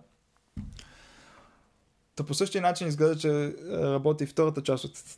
Та 2.15 2.23
по 2.23 2.33
същия 2.33 2.61
начин 2.61 2.87
изглежда, 2.87 3.17
че 3.17 3.55
работи 3.69 4.23
и 4.23 4.27
втората 4.27 4.63
част 4.63 4.85
от, 4.85 5.17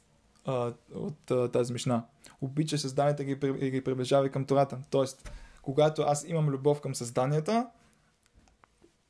от, 0.94 1.52
тази 1.52 1.74
мишна. 1.74 2.04
Обича 2.42 2.78
създанията 2.78 3.24
и 3.24 3.26
ги, 3.26 3.72
ги 3.72 3.84
приближава 3.84 4.30
към 4.30 4.46
Тората. 4.46 4.78
Тоест, 4.90 5.32
когато 5.62 6.02
аз 6.02 6.26
имам 6.28 6.50
любов 6.50 6.82
към 6.82 6.96
създанията, 6.96 7.70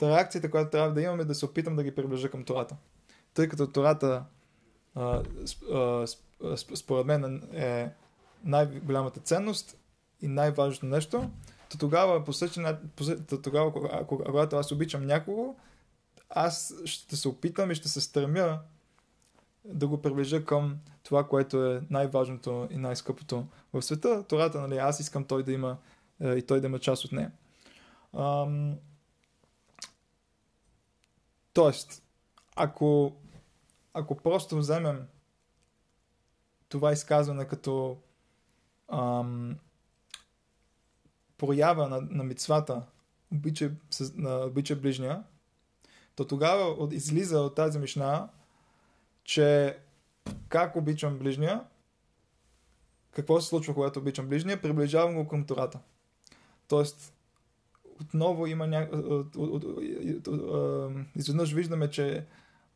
реакцията, 0.07 0.51
която 0.51 0.71
трябва 0.71 0.93
да 0.93 1.01
имаме, 1.01 1.21
е 1.21 1.25
да 1.25 1.35
се 1.35 1.45
опитам 1.45 1.75
да 1.75 1.83
ги 1.83 1.95
приближа 1.95 2.31
към 2.31 2.43
Тората. 2.43 2.75
Тъй 3.33 3.47
като 3.47 3.67
Тората, 3.67 4.23
а, 4.95 5.23
а, 5.73 6.07
според 6.75 7.05
мен, 7.05 7.49
е 7.53 7.89
най-голямата 8.43 9.19
ценност 9.19 9.77
и 10.21 10.27
най-важното 10.27 10.85
нещо, 10.85 11.29
то 11.69 11.77
тогава, 11.77 12.23
то 13.27 13.41
тогава, 13.41 13.73
когато 14.07 14.55
аз 14.55 14.71
обичам 14.71 15.05
някого, 15.05 15.55
аз 16.29 16.73
ще 16.85 17.15
се 17.15 17.27
опитам 17.27 17.71
и 17.71 17.75
ще 17.75 17.89
се 17.89 18.01
стремя 18.01 18.59
да 19.65 19.88
го 19.88 20.01
приближа 20.01 20.45
към 20.45 20.77
това, 21.03 21.27
което 21.27 21.65
е 21.65 21.81
най-важното 21.89 22.67
и 22.71 22.77
най-скъпото 22.77 23.45
в 23.73 23.81
света. 23.81 24.23
Тората, 24.27 24.62
нали, 24.62 24.77
аз 24.77 24.99
искам 24.99 25.23
той 25.23 25.43
да 25.43 25.51
има 25.51 25.77
е, 26.21 26.33
и 26.33 26.41
той 26.41 26.62
да 26.62 26.67
има 26.67 26.79
част 26.79 27.05
от 27.05 27.12
нея. 27.12 27.31
Тоест, 31.53 32.03
ако, 32.55 33.15
ако 33.93 34.15
просто 34.15 34.57
вземем 34.57 35.07
това 36.69 36.91
изказване 36.91 37.47
като 37.47 37.97
ам, 38.91 39.57
проява 41.38 41.89
на, 41.89 42.01
на 42.01 42.23
мицвата, 42.23 42.85
обича, 43.31 44.75
ближния, 44.75 45.23
то 46.15 46.27
тогава 46.27 46.63
от, 46.63 46.93
излиза 46.93 47.39
от 47.39 47.55
тази 47.55 47.79
мишна, 47.79 48.29
че 49.23 49.77
как 50.49 50.75
обичам 50.75 51.19
ближния, 51.19 51.63
какво 53.12 53.41
се 53.41 53.47
случва, 53.47 53.73
когато 53.73 53.99
обичам 53.99 54.27
ближния, 54.27 54.62
приближавам 54.62 55.15
го 55.15 55.27
към 55.27 55.45
Тората. 55.45 55.79
Тоест, 56.67 57.13
отново 58.01 58.47
има 58.47 58.67
ня... 58.67 58.88
изведнъж 61.15 61.51
виждаме, 61.53 61.89
че 61.89 62.25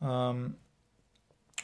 ам, 0.01 0.55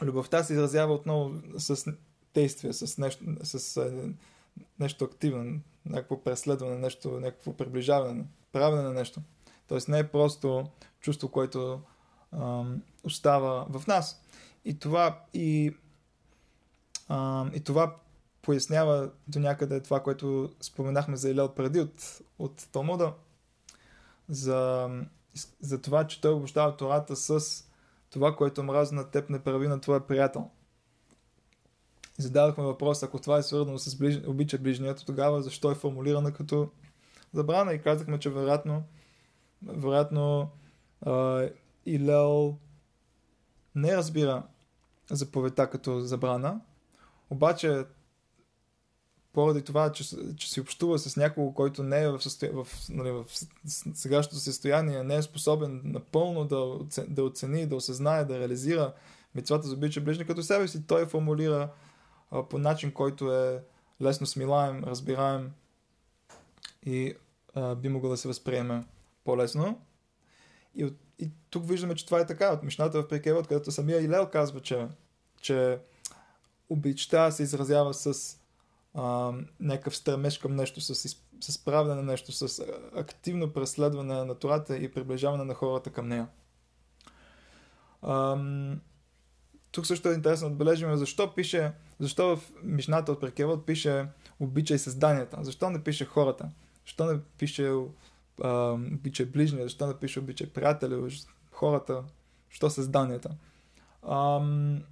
любовта 0.01 0.43
се 0.43 0.53
изразява 0.53 0.93
отново 0.93 1.41
с 1.57 1.93
действие, 2.33 2.73
с 2.73 2.97
нещо, 2.97 3.23
с 3.43 3.91
нещо 4.79 5.05
активно, 5.05 5.59
някакво 5.85 6.23
преследване, 6.23 6.77
нещо, 6.77 7.09
някакво 7.09 7.53
приближаване, 7.53 8.25
правене 8.51 8.81
на 8.81 8.93
нещо. 8.93 9.21
Тоест 9.67 9.87
не 9.87 9.99
е 9.99 10.07
просто 10.07 10.69
чувство, 10.99 11.31
което 11.31 11.81
ам, 12.31 12.81
остава 13.03 13.65
в 13.69 13.87
нас. 13.87 14.21
И 14.65 14.79
това, 14.79 15.21
и, 15.33 15.75
ам, 17.09 17.51
и 17.53 17.59
това 17.59 17.95
пояснява 18.41 19.11
до 19.27 19.39
някъде 19.39 19.79
това, 19.79 20.03
което 20.03 20.49
споменахме 20.61 21.15
за 21.15 21.29
Илел 21.29 21.49
преди 21.49 21.79
от, 21.79 22.21
от 22.39 22.67
Талмуда, 22.71 23.13
за, 24.29 24.89
за 25.61 25.81
това, 25.81 26.07
че 26.07 26.21
той 26.21 26.33
обощава 26.33 26.77
Тората 26.77 27.15
с 27.15 27.39
това, 28.09 28.35
което 28.35 28.63
мрази 28.63 28.95
на 28.95 29.11
теб, 29.11 29.29
не 29.29 29.39
прави 29.39 29.67
на 29.67 29.81
твоя 29.81 30.07
приятел. 30.07 30.49
Зададохме 32.17 32.63
въпрос, 32.63 33.03
ако 33.03 33.19
това 33.19 33.37
е 33.37 33.43
свързано 33.43 33.77
с 33.77 33.95
ближ... 33.97 34.21
обича 34.27 34.57
ближнието, 34.57 35.05
тогава 35.05 35.41
защо 35.41 35.71
е 35.71 35.75
формулирана 35.75 36.33
като 36.33 36.69
забрана? 37.33 37.73
И 37.73 37.81
казахме, 37.81 38.19
че 38.19 38.29
вероятно, 38.29 38.83
вероятно 39.63 40.49
а, 41.01 41.47
Илел 41.85 42.57
не 43.75 43.97
разбира 43.97 44.43
заповедта 45.09 45.69
като 45.69 45.99
забрана, 45.99 46.61
обаче 47.29 47.85
поради 49.39 49.61
това, 49.61 49.91
че, 49.91 50.03
че 50.35 50.49
си 50.49 50.61
общува 50.61 50.99
с 50.99 51.17
някого, 51.17 51.53
който 51.53 51.83
не 51.83 52.01
е 52.01 52.09
в, 52.09 52.21
състоя... 52.21 52.51
в, 52.53 52.67
нали, 52.89 53.11
в 53.11 53.25
сегашното 53.93 54.35
състояние, 54.35 55.03
не 55.03 55.15
е 55.15 55.21
способен 55.21 55.81
напълно 55.83 56.45
да, 56.45 56.79
да 57.07 57.23
оцени, 57.23 57.65
да 57.65 57.75
осъзнае, 57.75 58.25
да 58.25 58.39
реализира 58.39 58.93
мецвата 59.35 59.67
за 59.67 59.73
обича 59.73 60.01
ближни 60.01 60.25
като 60.25 60.43
себе 60.43 60.67
си, 60.67 60.87
той 60.87 61.05
формулира 61.05 61.69
а, 62.31 62.43
по 62.43 62.57
начин, 62.57 62.91
който 62.91 63.33
е 63.33 63.63
лесно 64.01 64.27
смилаем, 64.27 64.83
разбираем 64.83 65.51
и 66.85 67.13
а, 67.55 67.75
би 67.75 67.89
могло 67.89 68.09
да 68.09 68.17
се 68.17 68.27
възприеме 68.27 68.83
по-лесно. 69.23 69.81
И, 70.75 70.85
от, 70.85 70.93
и 71.19 71.29
тук 71.49 71.67
виждаме, 71.67 71.95
че 71.95 72.05
това 72.05 72.19
е 72.19 72.27
така. 72.27 72.53
От 72.53 72.63
Мишната 72.63 73.01
в 73.01 73.07
Прекевът, 73.07 73.47
където 73.47 73.71
самия 73.71 74.01
Илел 74.01 74.29
казва, 74.29 74.59
че, 74.59 74.87
че 75.41 75.79
обичта 76.69 77.31
се 77.31 77.43
изразява 77.43 77.93
с 77.93 78.38
а, 78.99 79.33
някакъв 79.59 79.95
стремеж 79.95 80.37
към 80.37 80.55
нещо, 80.55 80.81
с, 80.81 81.15
с 81.41 81.65
правене 81.65 81.95
на 81.95 82.03
нещо, 82.03 82.31
с 82.31 82.63
активно 82.95 83.53
преследване 83.53 84.23
на 84.23 84.35
Тората 84.35 84.77
и 84.77 84.91
приближаване 84.91 85.43
на 85.43 85.53
хората 85.53 85.89
към 85.89 86.07
нея. 86.07 86.27
А, 88.01 88.37
тук 89.71 89.85
също 89.85 90.09
е 90.09 90.13
интересно 90.13 90.47
да 90.47 90.53
отбележим 90.53 90.95
защо 90.95 91.35
пише, 91.35 91.71
защо 91.99 92.35
в 92.35 92.51
Мишната 92.63 93.11
от 93.11 93.21
Прекевод 93.21 93.65
пише 93.65 94.05
обичай 94.39 94.77
създанията, 94.77 95.37
защо 95.41 95.69
не 95.69 95.83
пише 95.83 96.05
хората, 96.05 96.49
защо 96.85 97.05
не 97.05 97.19
пише 97.37 97.73
а, 98.43 98.71
обичай 98.71 99.25
ближния, 99.25 99.63
защо 99.63 99.87
не 99.87 99.97
пише 99.97 100.19
обичай 100.19 100.47
приятели, 100.47 101.19
хората, 101.51 102.03
защо 102.49 102.69
създанията. 102.69 103.29
Ам, 104.09 104.83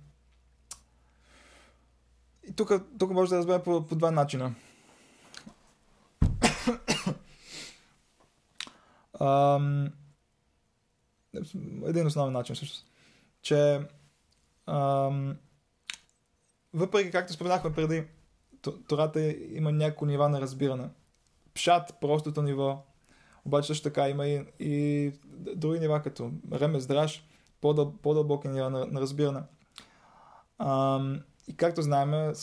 и 2.50 2.54
тук, 2.56 2.72
тук 3.00 3.12
може 3.12 3.30
да 3.30 3.38
разбере 3.38 3.64
по, 3.64 3.86
по 3.86 3.96
два 3.96 4.12
начина. 4.12 4.56
Ам, 9.20 9.90
един 11.86 12.08
основен 12.08 12.34
начин 12.34 12.56
всъщност. 12.56 12.88
Че 13.42 13.82
ам, 14.66 15.38
въпреки, 16.74 17.12
както 17.12 17.34
споменахме 17.34 17.74
преди, 17.74 18.04
Тората 18.88 19.32
има 19.32 19.72
няколко 19.72 20.06
нива 20.06 20.30
на 20.30 20.42
разбиране. 20.42 20.90
Пшат, 21.54 21.94
простото 22.02 22.42
ниво, 22.42 22.86
обаче 23.46 23.68
също 23.68 23.84
така 23.84 24.10
има 24.10 24.28
и, 24.28 24.46
и 24.60 25.12
други 25.56 25.80
нива, 25.80 26.02
като 26.02 26.32
ремес, 26.54 26.88
драж, 26.88 27.24
по-дълбоки 27.62 28.48
нива 28.48 28.70
на, 28.70 28.86
на 28.86 29.02
разбиране. 29.02 29.42
Ам, 30.60 31.22
и 31.48 31.58
както 31.58 31.82
знаем, 31.82 32.34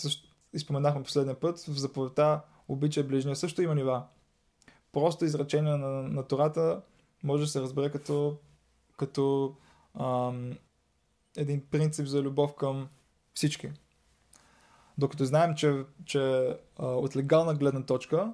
изпоменахме 0.53 1.03
последния 1.03 1.41
път, 1.41 1.59
в 1.59 1.79
заповедта 1.79 2.41
обича 2.69 3.05
ближния 3.05 3.37
също 3.37 3.63
има 3.63 3.75
нива. 3.75 4.07
Просто 4.93 5.25
изречение 5.25 5.77
на, 5.77 5.89
на 5.89 6.23
Тората 6.23 6.83
може 7.23 7.45
да 7.45 7.51
се 7.51 7.61
разбере 7.61 7.91
като, 7.91 8.37
като 8.97 9.55
ам, 10.01 10.53
един 11.37 11.67
принцип 11.71 12.07
за 12.07 12.23
любов 12.23 12.55
към 12.55 12.89
всички. 13.35 13.71
Докато 14.99 15.25
знаем, 15.25 15.55
че, 15.55 15.85
че 16.05 16.57
а, 16.79 16.87
от 16.87 17.17
легална 17.17 17.55
гледна 17.55 17.83
точка 17.83 18.33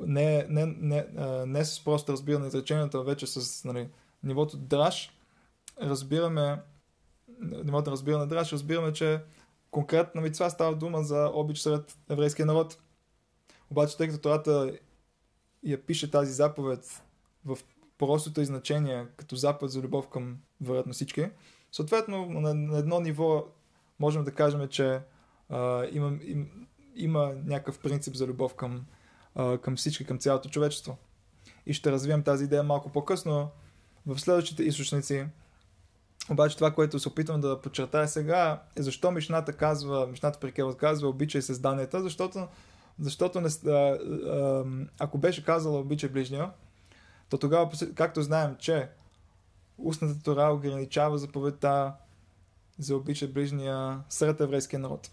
не, 0.00 0.46
не, 0.48 0.66
не, 0.66 1.06
не 1.46 1.64
с 1.64 1.84
просто 1.84 2.12
разбиране 2.12 2.42
на 2.42 2.48
изреченията, 2.48 3.02
вече 3.02 3.26
с 3.26 3.64
нали, 3.64 3.88
нивото 4.22 4.56
драж, 4.56 5.10
разбираме 5.80 6.62
нивото 7.40 7.90
разбиране 7.90 8.24
на 8.24 8.28
драж, 8.28 8.52
разбираме, 8.52 8.92
че 8.92 9.20
конкретна 9.70 10.20
митцва 10.20 10.50
става 10.50 10.76
дума 10.76 11.02
за 11.02 11.30
обич 11.34 11.58
сред 11.58 11.98
еврейския 12.10 12.46
народ. 12.46 12.78
Обаче, 13.70 13.96
тъй 13.96 14.08
като 14.08 14.20
Тората 14.20 14.78
я 15.62 15.86
пише 15.86 16.10
тази 16.10 16.32
заповед 16.32 17.02
в 17.44 17.58
простото 17.98 18.44
значение, 18.44 19.06
като 19.16 19.36
заповед 19.36 19.72
за 19.72 19.80
любов 19.80 20.08
към 20.08 20.38
вероятно 20.60 20.92
всички, 20.92 21.30
Съответно, 21.72 22.26
на 22.26 22.78
едно 22.78 23.00
ниво 23.00 23.46
можем 23.98 24.24
да 24.24 24.34
кажем, 24.34 24.68
че 24.68 25.00
а, 25.48 25.86
има, 25.92 26.18
им, 26.24 26.66
има 26.94 27.34
някакъв 27.44 27.78
принцип 27.78 28.14
за 28.14 28.26
любов 28.26 28.54
към, 28.54 28.86
а, 29.34 29.58
към 29.58 29.76
всички, 29.76 30.04
към 30.04 30.18
цялото 30.18 30.48
човечество. 30.48 30.96
И 31.66 31.72
ще 31.72 31.92
развием 31.92 32.22
тази 32.22 32.44
идея 32.44 32.62
малко 32.62 32.92
по-късно 32.92 33.50
в 34.06 34.18
следващите 34.18 34.62
източници. 34.62 35.26
Обаче 36.30 36.56
това, 36.56 36.70
което 36.70 36.98
се 36.98 37.08
опитвам 37.08 37.40
да 37.40 37.60
подчертая 37.60 38.08
сега 38.08 38.62
е 38.76 38.82
защо 38.82 39.10
Мишната 39.10 39.52
казва, 39.52 40.06
Мишната 40.06 40.38
при 40.40 40.52
казва 40.78 41.08
обичай 41.08 41.42
създанията, 41.42 42.02
защото, 42.02 42.48
защото 43.00 43.40
не, 43.40 43.48
а, 43.66 43.70
а, 43.70 44.64
ако 44.98 45.18
беше 45.18 45.44
казала 45.44 45.80
обичай 45.80 46.08
ближния, 46.08 46.50
то 47.30 47.38
тогава, 47.38 47.70
както 47.94 48.22
знаем, 48.22 48.56
че 48.58 48.88
устната 49.78 50.22
тора 50.22 50.52
ограничава 50.52 51.18
заповедта 51.18 51.92
за 52.78 52.96
обича 52.96 53.28
ближния 53.28 54.00
сред 54.08 54.40
еврейския 54.40 54.80
народ. 54.80 55.10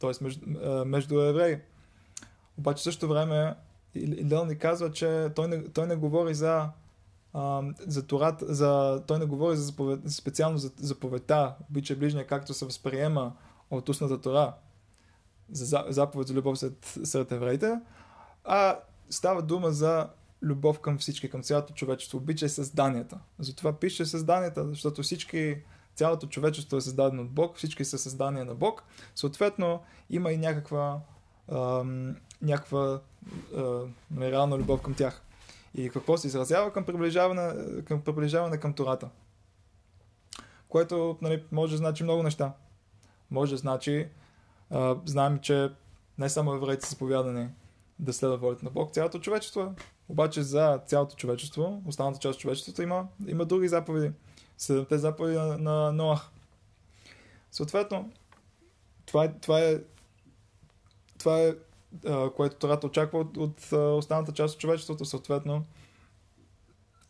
Тоест 0.00 0.20
между, 0.20 0.46
между 0.86 1.20
евреи. 1.20 1.58
Обаче 2.58 2.80
в 2.80 2.82
същото 2.82 3.08
време 3.08 3.54
Илел 3.94 4.44
ни 4.44 4.58
казва, 4.58 4.92
че 4.92 5.28
той 5.36 5.48
не, 5.48 5.64
той 5.68 5.86
не 5.86 5.96
говори 5.96 6.34
за, 6.34 6.68
за 7.86 8.06
Торат, 8.06 8.42
за, 8.46 9.02
той 9.06 9.18
не 9.18 9.24
говори 9.24 9.56
за 9.56 9.62
заповед, 9.62 10.00
специално 10.10 10.58
за 10.58 10.72
заповедта, 10.76 11.54
обича 11.70 11.96
ближния, 11.96 12.26
както 12.26 12.54
се 12.54 12.64
възприема 12.64 13.32
от 13.70 13.88
устната 13.88 14.20
Тора, 14.20 14.54
за 15.50 15.84
заповед 15.88 16.28
за 16.28 16.34
любов 16.34 16.58
сред, 16.58 16.98
сред 17.04 17.32
евреите, 17.32 17.80
а 18.44 18.78
става 19.10 19.42
дума 19.42 19.70
за 19.70 20.08
любов 20.42 20.80
към 20.80 20.98
всички, 20.98 21.30
към 21.30 21.42
цялото 21.42 21.74
човечество. 21.74 22.18
Обичай 22.18 22.48
създанията. 22.48 23.18
Затова 23.38 23.72
пише 23.72 24.06
създанията, 24.06 24.68
защото 24.68 25.02
всички, 25.02 25.62
цялото 25.94 26.26
човечество 26.26 26.76
е 26.76 26.80
създадено 26.80 27.22
от 27.22 27.30
Бог, 27.30 27.56
всички 27.56 27.84
са 27.84 27.98
създания 27.98 28.44
на 28.44 28.54
Бог. 28.54 28.82
Съответно, 29.14 29.82
има 30.10 30.32
и 30.32 30.36
някаква, 30.36 31.00
ам, 31.52 32.16
някаква 32.42 33.00
а, 33.56 33.80
реална 34.20 34.58
любов 34.58 34.82
към 34.82 34.94
тях. 34.94 35.22
И 35.74 35.90
какво 35.90 36.16
се 36.16 36.26
изразява 36.26 36.72
към 36.72 36.84
приближаване 36.84 37.82
към, 37.82 38.02
приближаване 38.02 38.60
към 38.60 38.72
Тората. 38.72 39.08
Което 40.68 41.18
нали, 41.22 41.44
може 41.52 41.72
да 41.72 41.78
значи 41.78 42.02
много 42.04 42.22
неща. 42.22 42.52
Може 43.30 43.52
да 43.52 43.56
значи, 43.56 44.08
а, 44.70 44.96
знаем, 45.04 45.38
че 45.38 45.70
не 46.18 46.28
само 46.28 46.54
евреите 46.54 46.86
са 46.86 46.90
заповядани 46.90 47.48
да 47.98 48.12
следва 48.12 48.36
волята 48.36 48.64
на 48.64 48.70
Бог, 48.70 48.92
цялото 48.92 49.18
човечество 49.18 49.60
е. 49.60 49.68
Обаче 50.08 50.42
за 50.42 50.80
цялото 50.86 51.16
човечество, 51.16 51.82
останалата 51.86 52.20
част 52.20 52.34
от 52.34 52.40
човечеството 52.40 52.82
има, 52.82 53.08
има 53.26 53.44
други 53.44 53.68
заповеди. 53.68 54.12
Седемте 54.58 54.98
заповеди 54.98 55.36
на, 55.36 55.58
на 55.58 55.92
Ноах. 55.92 56.30
Съответно, 57.52 58.12
това 59.06 59.24
е, 59.24 59.32
това 59.32 59.60
е, 59.60 59.80
това 61.18 61.40
е 61.40 61.54
което 62.36 62.56
Тората 62.56 62.86
очаква 62.86 63.18
от, 63.18 63.36
от 63.36 63.72
останалата 63.72 64.32
част 64.32 64.54
от 64.54 64.60
човечеството. 64.60 65.04
Съответно, 65.04 65.64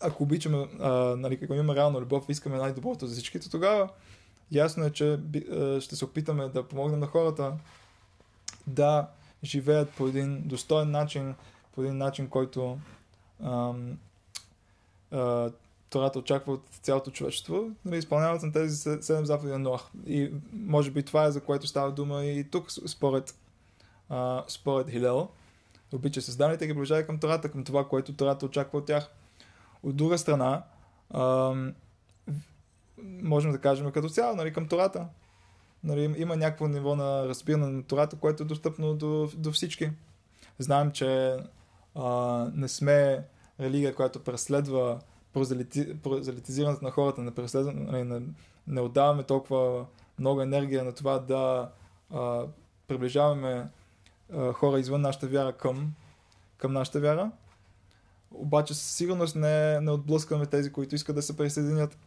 ако 0.00 0.22
обичаме, 0.22 0.68
а, 0.80 0.90
нали, 1.16 1.38
ако 1.44 1.54
имаме 1.54 1.74
реална 1.74 2.00
любов, 2.00 2.28
искаме 2.28 2.56
най-доброто 2.56 3.06
за 3.06 3.14
всички, 3.14 3.40
то 3.40 3.50
тогава 3.50 3.88
ясно 4.52 4.84
е, 4.84 4.90
че 4.90 5.12
а, 5.52 5.80
ще 5.80 5.96
се 5.96 6.04
опитаме 6.04 6.48
да 6.48 6.68
помогнем 6.68 7.00
на 7.00 7.06
хората 7.06 7.52
да 8.66 9.08
живеят 9.44 9.90
по 9.90 10.06
един 10.06 10.42
достоен 10.48 10.90
начин, 10.90 11.34
по 11.74 11.82
един 11.82 11.96
начин, 11.96 12.28
който 12.28 12.78
ам, 13.44 13.98
а, 15.10 15.50
Тората 15.90 16.18
очаква 16.18 16.52
от 16.52 16.62
цялото 16.82 17.10
човечество, 17.10 17.70
нали, 17.84 17.98
изпълняват 17.98 18.42
на 18.42 18.52
тези 18.52 18.76
седем 18.76 19.26
заповеди 19.26 19.52
на 19.52 19.58
Ноах. 19.58 19.82
И 20.06 20.32
може 20.52 20.90
би 20.90 21.02
това 21.02 21.24
е 21.24 21.30
за 21.30 21.40
което 21.40 21.66
става 21.66 21.92
дума 21.92 22.24
и 22.24 22.44
тук, 22.44 22.70
според, 22.86 23.34
а, 24.08 24.44
според 24.48 24.90
Хилел. 24.90 25.28
Обича 25.92 26.22
създаните 26.22 26.66
ги 26.66 26.72
приближава 26.72 27.06
към 27.06 27.18
Тората, 27.18 27.50
към 27.50 27.64
това, 27.64 27.88
което 27.88 28.16
Тората 28.16 28.46
очаква 28.46 28.78
от 28.78 28.86
тях. 28.86 29.10
От 29.82 29.96
друга 29.96 30.18
страна, 30.18 30.62
ам, 31.14 31.74
можем 33.02 33.52
да 33.52 33.58
кажем 33.58 33.92
като 33.92 34.08
цяло, 34.08 34.36
нали, 34.36 34.52
към 34.52 34.68
Тората. 34.68 35.06
Нали, 35.84 36.14
има 36.16 36.36
някакво 36.36 36.68
ниво 36.68 36.96
на 36.96 37.28
разбиране 37.28 37.66
на 37.66 37.82
Тората, 37.82 38.16
което 38.16 38.42
е 38.42 38.46
достъпно 38.46 38.94
до, 38.94 39.30
до 39.36 39.52
всички. 39.52 39.90
Знаем, 40.58 40.92
че 40.92 41.36
а, 41.94 42.06
не 42.54 42.68
сме 42.68 43.24
религия, 43.60 43.94
която 43.94 44.24
преследва 44.24 44.98
прозелити, 45.32 45.96
прозелитизирането 46.02 46.84
на 46.84 46.90
хората, 46.90 47.20
не, 47.20 47.34
преследва, 47.34 47.72
не, 47.72 48.04
не, 48.04 48.20
не 48.66 48.80
отдаваме 48.80 49.22
толкова 49.22 49.86
много 50.18 50.40
енергия 50.40 50.84
на 50.84 50.92
това 50.92 51.18
да 51.18 51.70
а, 52.10 52.46
приближаваме 52.88 53.68
хора 54.52 54.80
извън 54.80 55.00
нашата 55.00 55.26
вяра 55.26 55.52
към, 55.52 55.92
към 56.56 56.72
нашата 56.72 57.00
вяра. 57.00 57.30
Обаче 58.30 58.74
със 58.74 58.90
сигурност 58.90 59.36
не, 59.36 59.80
не 59.80 59.90
отблъскваме 59.90 60.46
тези, 60.46 60.72
които 60.72 60.94
искат 60.94 61.16
да 61.16 61.22
се 61.22 61.36
присъединят. 61.36 61.98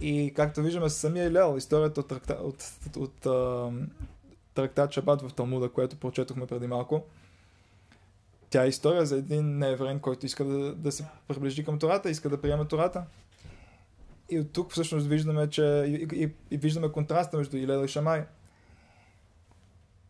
И 0.00 0.32
както 0.36 0.62
виждаме 0.62 0.88
с 0.88 0.94
самия 0.94 1.26
Илел, 1.26 1.54
историята 1.58 2.00
от, 2.00 2.08
тракта, 2.08 2.38
от, 2.42 2.70
от, 2.86 2.96
от 2.96 3.26
а, 3.26 3.70
трактат 4.54 4.92
Шабат 4.92 5.22
в 5.22 5.34
Талмуда, 5.34 5.68
което 5.68 5.96
прочетохме 5.96 6.46
преди 6.46 6.66
малко, 6.66 7.04
тя 8.50 8.64
е 8.64 8.68
история 8.68 9.06
за 9.06 9.16
един 9.16 9.58
нееврен, 9.58 10.00
който 10.00 10.26
иска 10.26 10.44
да, 10.44 10.74
да 10.74 10.92
се 10.92 11.06
приближи 11.28 11.64
към 11.64 11.78
Тората, 11.78 12.10
иска 12.10 12.28
да 12.28 12.40
приеме 12.40 12.64
Тората. 12.64 13.04
И 14.30 14.38
от 14.38 14.52
тук 14.52 14.72
всъщност 14.72 15.06
виждаме, 15.06 15.50
че 15.50 15.62
и, 15.62 16.08
и, 16.12 16.32
и 16.50 16.56
виждаме 16.56 16.92
контраста 16.92 17.36
между 17.36 17.56
Илел 17.56 17.84
и 17.84 17.88
Шамай. 17.88 18.24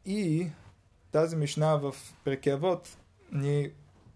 И 0.06 0.50
тази 1.14 1.36
мишна 1.36 1.78
в 1.78 1.94
Прекевод 2.24 2.96
ни 3.32 3.70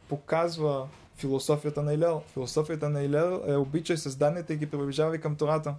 показва 0.08 0.88
философията 1.16 1.82
на 1.82 1.94
Илел. 1.94 2.22
Философията 2.32 2.88
на 2.88 3.02
Илел 3.02 3.42
е 3.46 3.56
обичай 3.56 3.96
създанията 3.96 4.54
и 4.54 4.56
ги 4.56 4.70
приближавай 4.70 5.18
към 5.18 5.36
Тората. 5.36 5.74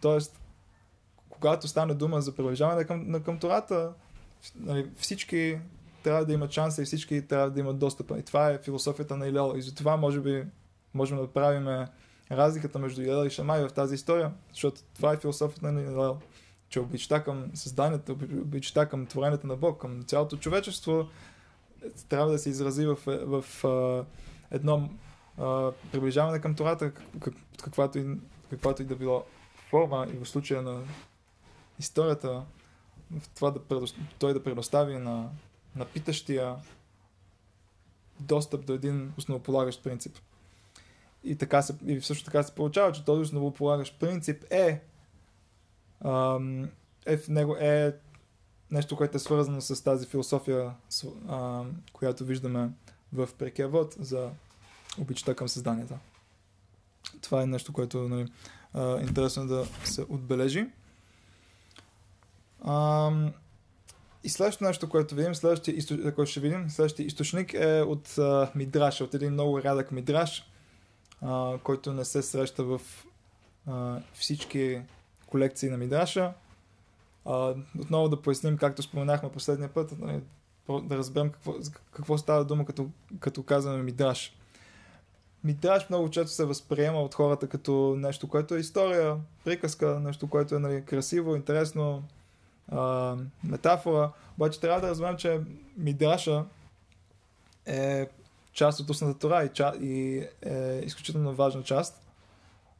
Тоест, 0.00 0.40
когато 1.28 1.68
стане 1.68 1.94
дума 1.94 2.20
за 2.20 2.34
приближаване 2.34 2.84
към, 2.84 3.22
към 3.22 3.38
Тората, 3.38 3.92
нали, 4.56 4.90
всички 4.96 5.58
трябва 6.02 6.24
да 6.24 6.32
имат 6.32 6.50
шанса 6.50 6.82
и 6.82 6.84
всички 6.84 7.26
трябва 7.26 7.50
да 7.50 7.60
имат 7.60 7.78
достъпа. 7.78 8.18
И 8.18 8.22
това 8.22 8.50
е 8.50 8.58
философията 8.58 9.16
на 9.16 9.26
Илел. 9.26 9.54
И 9.56 9.62
затова 9.62 9.96
може 9.96 10.20
би 10.20 10.44
можем 10.94 11.18
да 11.18 11.32
правим 11.32 11.86
разликата 12.30 12.78
между 12.78 13.02
Илел 13.02 13.26
и 13.26 13.30
Шамай 13.30 13.68
в 13.68 13.72
тази 13.72 13.94
история, 13.94 14.32
защото 14.52 14.80
това 14.94 15.12
е 15.12 15.16
философията 15.16 15.72
на 15.72 15.82
Илел. 15.82 16.18
Че 16.72 16.80
обичта 16.80 17.24
към 17.24 17.50
създанието, 17.54 18.12
обичта 18.12 18.88
към 18.88 19.06
творението 19.06 19.46
на 19.46 19.56
Бог, 19.56 19.80
към 19.80 20.02
цялото 20.02 20.36
човечество, 20.36 21.08
трябва 22.08 22.32
да 22.32 22.38
се 22.38 22.50
изрази 22.50 22.86
в, 22.86 22.98
в, 23.06 23.42
в 23.42 24.04
едно 24.50 24.90
а, 25.38 25.72
приближаване 25.92 26.40
към 26.40 26.54
Тората, 26.54 26.92
как, 27.20 27.34
каквато, 27.64 27.98
и, 27.98 28.06
каквато 28.50 28.82
и 28.82 28.84
да 28.84 28.96
било 28.96 29.24
форма 29.70 30.06
и 30.14 30.24
в 30.24 30.28
случая 30.28 30.62
на 30.62 30.82
историята, 31.78 32.44
в 33.20 33.28
това 33.28 33.50
да 33.50 33.64
предостави, 33.64 34.06
той 34.18 34.32
да 34.32 34.42
предостави 34.42 34.98
на 34.98 35.30
на 35.76 35.84
питащия 35.84 36.56
достъп 38.20 38.66
до 38.66 38.72
един 38.72 39.12
основополагащ 39.18 39.82
принцип. 39.82 40.18
И, 41.24 41.36
така 41.36 41.62
се, 41.62 41.74
и 41.86 42.00
също 42.00 42.24
така 42.24 42.42
се 42.42 42.54
получава, 42.54 42.92
че 42.92 43.04
този 43.04 43.20
основополагащ 43.22 44.00
принцип 44.00 44.44
е, 44.50 44.80
е 47.06 47.16
в 47.16 47.28
него 47.28 47.56
е 47.56 47.96
нещо, 48.70 48.96
което 48.96 49.16
е 49.16 49.20
свързано 49.20 49.60
с 49.60 49.84
тази 49.84 50.06
философия, 50.06 50.74
а, 51.28 51.64
която 51.92 52.24
виждаме 52.24 52.70
в 53.12 53.28
прекия 53.38 53.68
вод 53.68 53.96
за 54.00 54.30
обичта 54.98 55.34
към 55.34 55.48
създанията. 55.48 55.98
Това 57.20 57.42
е 57.42 57.46
нещо, 57.46 57.72
което 57.72 58.08
нали, 58.08 58.32
е 58.74 59.02
интересно 59.02 59.46
да 59.46 59.66
се 59.84 60.02
отбележи. 60.02 60.66
И 64.24 64.28
следващото 64.28 64.64
нещо, 64.64 64.88
което 64.88 65.14
видим, 65.14 65.34
следващия 65.34 66.14
който 66.14 66.30
ще 66.30 66.40
видим, 66.40 66.70
следващия 66.70 67.06
източник 67.06 67.54
е 67.54 67.82
от 67.82 68.08
Мидраш, 68.54 69.00
от 69.00 69.14
един 69.14 69.32
много 69.32 69.62
рядък 69.62 69.92
Мидраш, 69.92 70.50
uh, 71.22 71.60
който 71.62 71.92
не 71.92 72.04
се 72.04 72.22
среща 72.22 72.64
в 72.64 72.80
всички 74.14 74.82
колекции 75.32 75.70
на 75.70 75.76
Мидраша. 75.76 76.32
Uh, 77.26 77.64
отново 77.80 78.08
да 78.08 78.22
поясним, 78.22 78.56
както 78.56 78.82
споменахме 78.82 79.32
последния 79.32 79.68
път, 79.68 79.98
нали, 79.98 80.20
да 80.82 80.96
разберем 80.96 81.30
какво, 81.30 81.54
какво 81.92 82.18
става 82.18 82.44
дума, 82.44 82.64
като, 82.64 82.88
като 83.20 83.42
казваме 83.42 83.82
Мидраш. 83.82 84.36
Мидраш 85.44 85.88
много 85.88 86.10
често 86.10 86.30
се 86.30 86.44
възприема 86.44 87.02
от 87.02 87.14
хората 87.14 87.48
като 87.48 87.94
нещо, 87.98 88.28
което 88.28 88.54
е 88.54 88.58
история, 88.60 89.16
приказка, 89.44 90.00
нещо, 90.00 90.28
което 90.28 90.54
е 90.54 90.58
нали, 90.58 90.84
красиво, 90.84 91.36
интересно, 91.36 92.02
а, 92.68 93.16
метафора, 93.44 94.10
обаче 94.36 94.60
трябва 94.60 94.80
да 94.80 94.88
разберем, 94.88 95.16
че 95.16 95.40
Мидраша 95.76 96.44
е 97.66 98.08
част 98.52 98.80
от 98.80 98.90
устната 98.90 99.18
тора 99.18 99.44
и, 99.44 99.86
и 99.86 100.26
е 100.42 100.82
изключително 100.84 101.34
важна 101.34 101.62
част. 101.62 102.01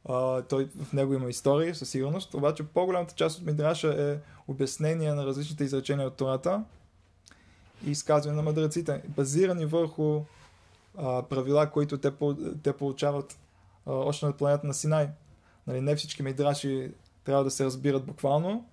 А, 0.09 0.41
той, 0.41 0.69
в 0.83 0.93
него 0.93 1.13
има 1.13 1.29
истории, 1.29 1.75
със 1.75 1.89
сигурност, 1.89 2.33
обаче 2.33 2.63
по-голямата 2.63 3.15
част 3.15 3.39
от 3.39 3.45
Мидраша 3.45 4.11
е 4.11 4.17
обяснение 4.47 5.13
на 5.13 5.25
различните 5.25 5.63
изречения 5.63 6.07
от 6.07 6.15
Тората 6.15 6.63
и 7.85 7.91
изказване 7.91 8.35
на 8.35 8.43
мъдреците, 8.43 9.01
базирани 9.07 9.65
върху 9.65 10.21
а, 10.97 11.23
правила, 11.23 11.69
които 11.69 11.97
те, 11.97 12.11
те 12.63 12.73
получават 12.73 13.39
а, 13.85 13.91
още 13.91 14.25
на 14.25 14.33
планета 14.33 14.67
на 14.67 14.73
Синай. 14.73 15.09
Нали, 15.67 15.81
не 15.81 15.95
всички 15.95 16.23
мидраши 16.23 16.91
трябва 17.23 17.43
да 17.43 17.51
се 17.51 17.65
разбират 17.65 18.05
буквално, 18.05 18.65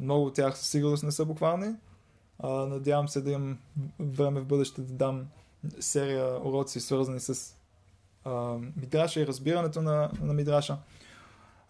много 0.00 0.26
от 0.26 0.34
тях 0.34 0.58
със 0.58 0.68
сигурност 0.68 1.02
не 1.02 1.12
са 1.12 1.24
буквални. 1.24 1.74
А, 2.38 2.48
надявам 2.48 3.08
се 3.08 3.20
да 3.20 3.30
имам 3.30 3.58
време 4.00 4.40
в 4.40 4.46
бъдеще 4.46 4.80
да 4.80 4.92
дам 4.92 5.26
серия 5.80 6.46
уроци, 6.46 6.80
свързани 6.80 7.20
с 7.20 7.54
Мидраша 8.76 9.20
и 9.20 9.26
разбирането 9.26 9.82
на, 9.82 10.10
на 10.20 10.34
Мидраша. 10.34 10.78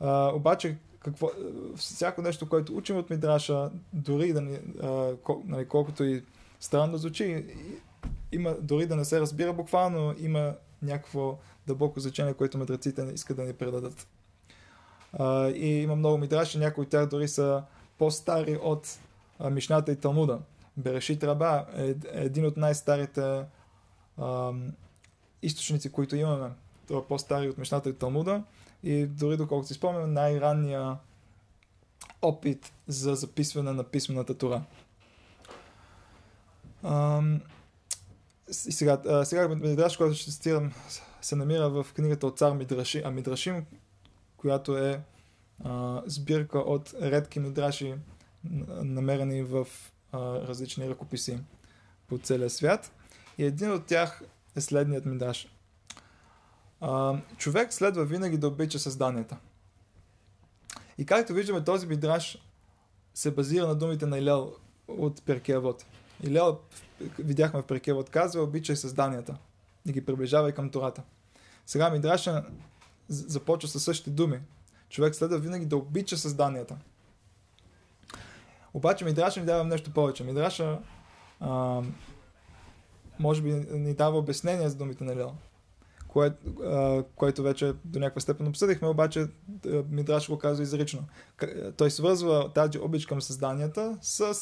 А, 0.01 0.33
обаче, 0.35 0.79
какво, 1.01 1.31
всяко 1.77 2.23
нещо, 2.23 2.49
което 2.49 2.77
учим 2.77 2.97
от 2.97 3.11
Мидраша, 3.11 3.71
дори 3.93 4.33
да 4.33 4.41
ни, 4.41 4.59
а, 4.83 5.17
кол, 5.23 5.43
нали, 5.45 5.69
колкото 5.69 6.05
и 6.05 6.25
странно 6.61 6.99
звучи, 6.99 7.47
има, 8.33 8.55
дори 8.61 8.87
да 8.87 8.97
не 8.97 9.05
се 9.05 9.21
разбира 9.21 9.53
буквално, 9.53 10.15
има 10.19 10.55
някакво 10.83 11.39
дълбоко 11.67 12.01
значение, 12.01 12.35
което 12.35 12.59
мъдреците 12.59 13.03
искат 13.15 13.37
да 13.37 13.45
ни 13.45 13.53
предадат. 13.53 14.07
А, 15.13 15.49
и 15.49 15.83
има 15.83 15.97
много 15.97 16.19
мидраши, 16.19 16.59
някои 16.59 16.83
от 16.83 16.91
тях 16.91 17.07
дори 17.07 17.29
са 17.29 17.63
по-стари 17.99 18.59
от 18.63 18.99
а, 19.39 19.51
Мишната 19.51 19.93
и 19.93 19.97
Талмуда. 19.97 20.41
Берешит 20.77 21.25
Раба 21.25 21.67
е, 21.77 21.85
е 21.85 21.95
един 22.13 22.47
от 22.47 22.57
най-старите 22.57 23.45
а, 24.19 24.53
източници, 25.43 25.93
които 25.93 26.17
имаме. 26.17 26.51
Това 26.87 27.01
е 27.01 27.05
по-стари 27.09 27.49
от 27.49 27.59
Мишната 27.59 27.89
и 27.91 27.93
Талмуда 27.93 28.43
и 28.83 29.07
дори 29.07 29.37
доколкото 29.37 29.69
си 29.69 29.75
спомням, 29.75 30.13
най-ранния 30.13 30.97
опит 32.23 32.73
за 32.89 33.15
записване 33.15 33.73
на 33.73 33.85
писмената 33.85 34.39
Тора. 34.39 34.63
и 38.67 38.73
сега, 38.73 39.25
сега 39.25 39.49
Мидраш, 39.49 39.97
който 39.97 40.15
ще 40.15 40.31
цитирам, 40.31 40.73
се 41.23 41.37
намира 41.37 41.71
в 41.71 41.87
книгата 41.95 42.27
от 42.27 42.39
цар 42.39 42.53
Мидраши, 42.53 43.03
а 43.05 43.11
Мидрашим, 43.11 43.67
която 44.37 44.79
е 44.79 45.03
а, 45.65 46.03
сбирка 46.07 46.59
от 46.59 46.95
редки 47.03 47.41
мидраши, 47.41 47.95
намерени 48.83 49.43
в 49.43 49.67
а, 50.13 50.19
различни 50.19 50.89
ръкописи 50.89 51.39
по 52.09 52.19
целия 52.19 52.51
свят. 52.51 52.93
И 53.39 53.45
един 53.45 53.73
от 53.73 53.87
тях 53.87 54.23
е 54.57 54.61
следният 54.61 55.07
мидраш. 55.07 55.49
А, 56.81 57.19
човек 57.37 57.73
следва 57.73 58.05
винаги 58.05 58.39
да 58.39 58.49
обича 58.49 58.79
създанията. 58.79 59.37
И 60.99 61.07
както 61.07 61.33
виждаме, 61.33 61.65
този 61.65 61.87
мидраш 61.87 62.39
се 63.15 63.31
базира 63.31 63.67
на 63.67 63.75
думите 63.75 64.07
на 64.07 64.19
Илел 64.19 64.55
от 64.89 65.23
Перкевод. 65.23 65.87
Илел, 66.23 66.59
видяхме 67.19 67.63
в 67.63 67.67
Перкевод, 67.67 68.11
казва, 68.11 68.43
обичай 68.43 68.77
създанията 68.77 69.37
и 69.87 69.93
ги 69.93 70.05
приближавай 70.05 70.53
към 70.53 70.71
Тората. 70.71 71.03
Сега 71.67 71.91
Мидраша 71.91 72.45
започва 73.09 73.69
със 73.69 73.85
същите 73.85 74.11
думи. 74.11 74.41
Човек 74.89 75.15
следва 75.15 75.39
винаги 75.39 75.67
да 75.67 75.77
обича 75.77 76.17
създанията. 76.17 76.77
Обаче 78.75 79.05
Мидраша 79.05 79.41
ни 79.41 79.47
дава 79.47 79.65
нещо 79.65 79.93
повече. 79.93 80.25
Мидраша 80.25 80.79
може 83.19 83.43
би 83.43 83.53
ни 83.53 83.95
дава 83.95 84.19
обяснение 84.19 84.69
за 84.69 84.77
думите 84.77 85.05
на 85.05 85.17
Лил, 85.17 85.33
кое, 86.09 86.33
което 87.17 87.43
вече 87.43 87.75
до 87.85 87.99
някаква 87.99 88.21
степен 88.21 88.49
обсъдихме, 88.49 88.89
обаче 88.89 89.27
Мидраш 89.91 90.29
го 90.29 90.39
казва 90.39 90.63
изрично. 90.63 91.05
Той 91.77 91.91
свързва 91.91 92.53
тази 92.53 92.79
обич 92.79 93.07
към 93.07 93.23
създанията 93.23 93.99
с 94.01 94.37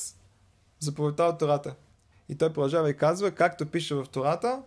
заповедта 0.78 1.24
от 1.24 1.38
Тората. 1.38 1.74
И 2.28 2.35
той 2.35 2.52
продължава 2.52 2.90
и 2.90 2.96
казва, 2.96 3.30
както 3.30 3.66
пише 3.66 3.94
в 3.94 4.06
Тората, 4.12 4.62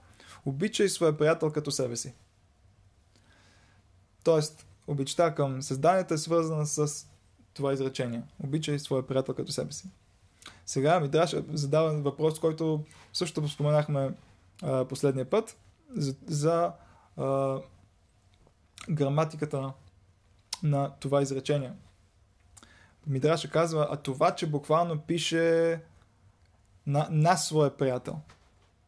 обичай 0.45 0.89
своя 0.89 1.17
приятел 1.17 1.51
като 1.51 1.71
себе 1.71 1.95
си. 1.95 2.13
Тоест, 4.23 4.65
обичта 4.87 5.35
към 5.35 5.61
създанията 5.61 6.13
е 6.13 6.17
свързана 6.17 6.65
с 6.65 7.07
това 7.53 7.73
изречение. 7.73 8.23
Обичай 8.43 8.79
своя 8.79 9.07
приятел 9.07 9.33
като 9.35 9.51
себе 9.51 9.71
си. 9.71 9.89
Сега 10.65 10.99
Мидраш 10.99 11.35
задава 11.53 11.93
въпрос, 11.93 12.39
който 12.39 12.83
също 13.13 13.49
споменахме 13.49 14.13
а, 14.63 14.85
последния 14.85 15.29
път, 15.29 15.57
за, 15.95 16.15
за 16.27 16.71
а, 17.17 17.59
граматиката 18.89 19.73
на 20.63 20.91
това 20.99 21.21
изречение. 21.21 21.71
Мидраша 23.07 23.49
казва, 23.49 23.87
а 23.91 23.97
това, 23.97 24.35
че 24.35 24.49
буквално 24.49 25.01
пише 25.01 25.79
на, 26.87 27.07
на 27.11 27.37
своя 27.37 27.77
приятел. 27.77 28.19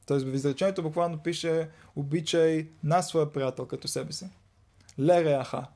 Тоест 0.05 0.25
в 0.25 0.33
изречението 0.33 0.83
буквално 0.83 1.17
пише 1.17 1.69
обичай 1.95 2.67
на 2.83 3.01
своя 3.01 3.31
приятел 3.31 3.65
като 3.65 3.87
себе 3.87 4.11
си. 4.11 4.29
Ле 4.99 5.23
реаха. 5.23 5.67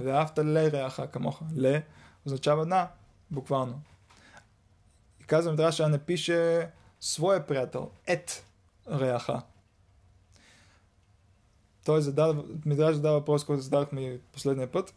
Реафта 0.00 0.44
ле 0.44 0.72
реаха 0.72 1.10
камоха. 1.10 1.44
Ле 1.56 1.84
означава 2.26 2.66
на, 2.66 2.88
буквално. 3.30 3.82
И 5.24 5.26
казвам, 5.26 5.56
трябваше 5.56 5.82
да 5.82 5.88
не 5.88 5.98
пише 5.98 6.70
своя 7.00 7.46
приятел. 7.46 7.90
Ет 8.06 8.46
реаха. 8.90 9.42
Той 11.84 12.02
задава, 12.02 12.44
ми 12.64 12.76
даже 12.76 12.96
задава 12.96 13.18
въпрос, 13.18 13.44
който 13.44 13.62
задавахме 13.62 14.20
последния 14.32 14.72
път. 14.72 14.94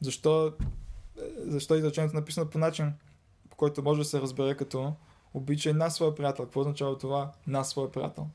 Защо, 0.00 0.52
защо 1.38 1.74
изречението 1.74 2.16
е 2.16 2.20
написано 2.20 2.50
по 2.50 2.58
начин, 2.58 2.92
по 3.50 3.56
който 3.56 3.82
може 3.82 4.00
да 4.00 4.04
се 4.04 4.20
разбере 4.20 4.56
като 4.56 4.94
обичай 5.34 5.72
на 5.72 5.90
своя 5.90 6.14
приятел. 6.14 6.44
Какво 6.44 6.60
означава 6.60 6.98
това 6.98 7.32
на 7.46 7.64
своя 7.64 7.92
приятел? 7.92 8.26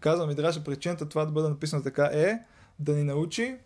Казвам 0.00 0.28
ми, 0.28 0.36
трябваше 0.36 0.64
причината 0.64 1.08
това 1.08 1.24
да 1.24 1.32
бъде 1.32 1.48
написано 1.48 1.82
така 1.82 2.04
е 2.04 2.38
да 2.78 2.94
ни 2.94 3.02
научи, 3.02 3.58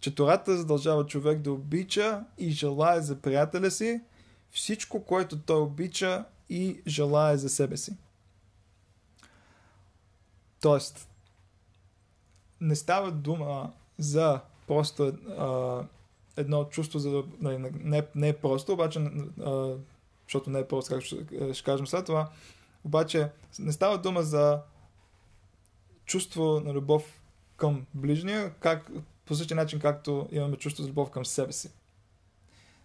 че 0.00 0.14
Тората 0.14 0.56
задължава 0.56 1.06
човек 1.06 1.40
да 1.40 1.52
обича 1.52 2.24
и 2.38 2.50
желая 2.50 3.02
за 3.02 3.16
приятеля 3.16 3.70
си 3.70 4.00
всичко, 4.54 5.04
което 5.04 5.38
той 5.38 5.60
обича 5.60 6.24
и 6.48 6.82
желая 6.86 7.38
за 7.38 7.48
себе 7.48 7.76
си. 7.76 7.96
Тоест, 10.60 11.08
не 12.60 12.76
става 12.76 13.10
дума 13.10 13.72
за 13.98 14.40
просто 14.66 15.04
а, 15.38 15.86
едно 16.36 16.64
чувство, 16.64 16.98
за 16.98 17.22
не, 17.40 17.58
не, 17.58 18.06
не 18.14 18.28
е 18.28 18.36
просто, 18.36 18.72
обаче, 18.72 18.98
а, 18.98 19.76
защото 20.26 20.50
не 20.50 20.58
е 20.58 20.68
просто, 20.68 20.94
както 20.94 21.06
ще, 21.06 21.54
ще 21.54 21.64
кажем 21.64 21.86
след 21.86 22.06
това, 22.06 22.30
обаче 22.84 23.30
не 23.58 23.72
става 23.72 23.98
дума 23.98 24.22
за 24.22 24.62
чувство 26.04 26.60
на 26.60 26.72
любов 26.72 27.20
към 27.56 27.86
ближния, 27.94 28.54
как, 28.54 28.90
по 29.26 29.34
същия 29.34 29.56
начин, 29.56 29.80
както 29.80 30.28
имаме 30.32 30.56
чувство 30.56 30.82
за 30.82 30.88
любов 30.88 31.10
към 31.10 31.24
себе 31.24 31.52
си. 31.52 31.70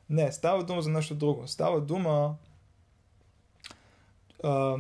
Не, 0.09 0.31
става 0.31 0.63
дума 0.63 0.81
за 0.81 0.89
нещо 0.89 1.15
друго. 1.15 1.47
Става 1.47 1.81
дума 1.81 2.35
а, 4.43 4.77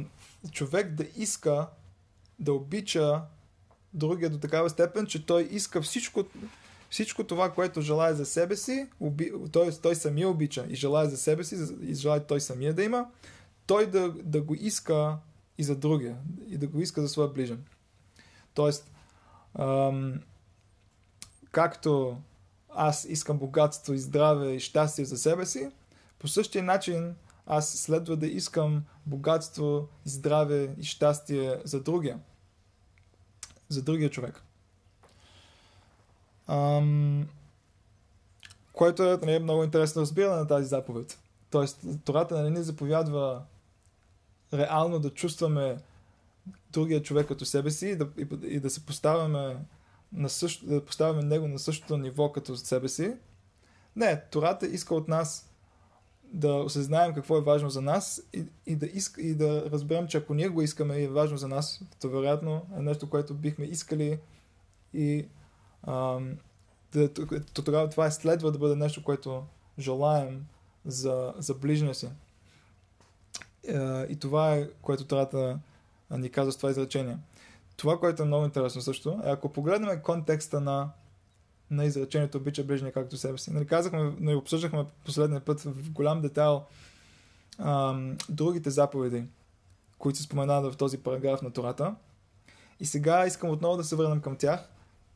човек 0.51 0.93
да 0.93 1.05
иска 1.15 1.67
да 2.39 2.53
обича 2.53 3.21
другия 3.93 4.29
до 4.29 4.39
такава 4.39 4.69
степен, 4.69 5.05
че 5.05 5.25
той 5.25 5.43
иска 5.51 5.81
всичко, 5.81 6.23
всичко 6.89 7.23
това, 7.23 7.51
което 7.51 7.81
желая 7.81 8.15
за 8.15 8.25
себе 8.25 8.55
си, 8.55 8.87
оби, 8.99 9.31
той, 9.51 9.71
той 9.81 9.95
самия 9.95 10.29
обича 10.29 10.65
и 10.69 10.75
желая 10.75 11.09
за 11.09 11.17
себе 11.17 11.43
си, 11.43 11.57
и 11.81 11.93
желая 11.93 12.27
той 12.27 12.41
самия 12.41 12.73
да 12.73 12.83
има, 12.83 13.05
той 13.65 13.87
да, 13.87 14.11
да 14.11 14.41
го 14.41 14.55
иска 14.55 15.17
и 15.57 15.63
за 15.63 15.75
другия, 15.75 16.17
и 16.47 16.57
да 16.57 16.67
го 16.67 16.81
иска 16.81 17.01
за 17.01 17.09
своя 17.09 17.29
ближен. 17.29 17.63
Тоест, 18.53 18.91
ам, 19.59 20.21
както 21.51 22.17
аз 22.75 23.05
искам 23.05 23.37
богатство 23.37 23.93
и 23.93 23.99
здраве 23.99 24.51
и 24.51 24.59
щастие 24.59 25.05
за 25.05 25.17
себе 25.17 25.45
си, 25.45 25.71
по 26.19 26.27
същия 26.27 26.63
начин 26.63 27.15
аз 27.45 27.69
следва 27.69 28.15
да 28.15 28.27
искам 28.27 28.83
богатство, 29.05 29.87
здраве 30.05 30.75
и 30.77 30.83
щастие 30.83 31.61
за 31.63 31.83
другия. 31.83 32.19
За 33.69 33.81
другия 33.81 34.09
човек. 34.09 34.43
Ам, 36.47 37.27
което 38.73 39.03
е 39.03 39.17
нали, 39.17 39.39
много 39.39 39.63
интересно 39.63 40.01
разбиране 40.01 40.35
на 40.35 40.47
тази 40.47 40.67
заповед. 40.67 41.19
Тоест, 41.49 41.79
Тората 42.05 42.35
не 42.35 42.41
нали, 42.41 42.51
ни 42.51 42.63
заповядва 42.63 43.41
реално 44.53 44.99
да 44.99 45.09
чувстваме 45.09 45.77
другия 46.71 47.03
човек 47.03 47.27
като 47.27 47.45
себе 47.45 47.71
си 47.71 47.87
и 47.87 47.95
да, 47.95 48.07
и, 48.17 48.27
и 48.43 48.59
да 48.59 48.69
се 48.69 48.85
поставяме 48.85 49.57
на 50.13 50.29
също, 50.29 50.65
да 50.65 50.85
поставяме 50.85 51.21
него 51.21 51.47
на 51.47 51.59
същото 51.59 51.97
ниво 51.97 52.31
като 52.31 52.57
себе 52.57 52.89
си. 52.89 53.13
Не, 53.95 54.21
Тората 54.31 54.67
иска 54.67 54.95
от 54.95 55.07
нас 55.07 55.49
да 56.23 56.53
осъзнаем 56.53 57.13
какво 57.13 57.37
е 57.37 57.41
важно 57.41 57.69
за 57.69 57.81
нас 57.81 58.21
и, 58.33 58.45
и, 58.65 58.75
да, 58.75 58.85
иска, 58.85 59.21
и 59.21 59.35
да 59.35 59.69
разберем, 59.71 60.07
че 60.07 60.17
ако 60.17 60.33
ние 60.33 60.49
го 60.49 60.61
искаме 60.61 60.95
и 60.95 61.03
е 61.03 61.09
важно 61.09 61.37
за 61.37 61.47
нас, 61.47 61.81
то 62.01 62.09
вероятно 62.09 62.65
е 62.77 62.81
нещо, 62.81 63.09
което 63.09 63.33
бихме 63.33 63.65
искали 63.65 64.19
и 64.93 65.25
ам, 65.87 66.37
да, 66.93 67.13
то 67.53 67.63
тогава 67.63 67.89
това 67.89 68.05
е 68.05 68.11
следва 68.11 68.51
да 68.51 68.59
бъде 68.59 68.75
нещо, 68.75 69.03
което 69.03 69.43
желаем 69.79 70.45
за, 70.85 71.33
за 71.37 71.53
ближния 71.53 71.95
си. 71.95 72.09
Е, 73.67 74.03
и 74.09 74.19
това 74.19 74.55
е, 74.55 74.69
което 74.81 75.05
трябва 75.05 75.25
да 75.25 75.59
ни 76.17 76.29
казва 76.29 76.51
с 76.51 76.57
това 76.57 76.69
изречение. 76.69 77.17
Това, 77.79 77.99
което 77.99 78.23
е 78.23 78.25
много 78.25 78.45
интересно 78.45 78.81
също, 78.81 79.21
е 79.25 79.29
ако 79.29 79.53
погледнем 79.53 80.01
контекста 80.01 80.61
на, 80.61 80.89
на 81.71 81.85
изречението 81.85 82.37
обича 82.37 82.63
ближния 82.63 82.93
както 82.93 83.17
себе 83.17 83.37
си. 83.37 83.53
Нали, 83.53 83.67
казахме, 83.67 84.13
нали, 84.19 84.35
обсъждахме 84.35 84.85
последния 85.05 85.39
път 85.39 85.61
в 85.61 85.91
голям 85.91 86.21
детайл 86.21 86.63
ам, 87.59 88.17
другите 88.29 88.69
заповеди, 88.69 89.23
които 89.97 90.17
се 90.17 90.23
споменават 90.23 90.73
в 90.73 90.77
този 90.77 90.97
параграф 90.97 91.41
на 91.41 91.51
Тората. 91.51 91.95
И 92.79 92.85
сега 92.85 93.25
искам 93.25 93.49
отново 93.49 93.77
да 93.77 93.83
се 93.83 93.95
върнем 93.95 94.21
към 94.21 94.35
тях. 94.35 94.69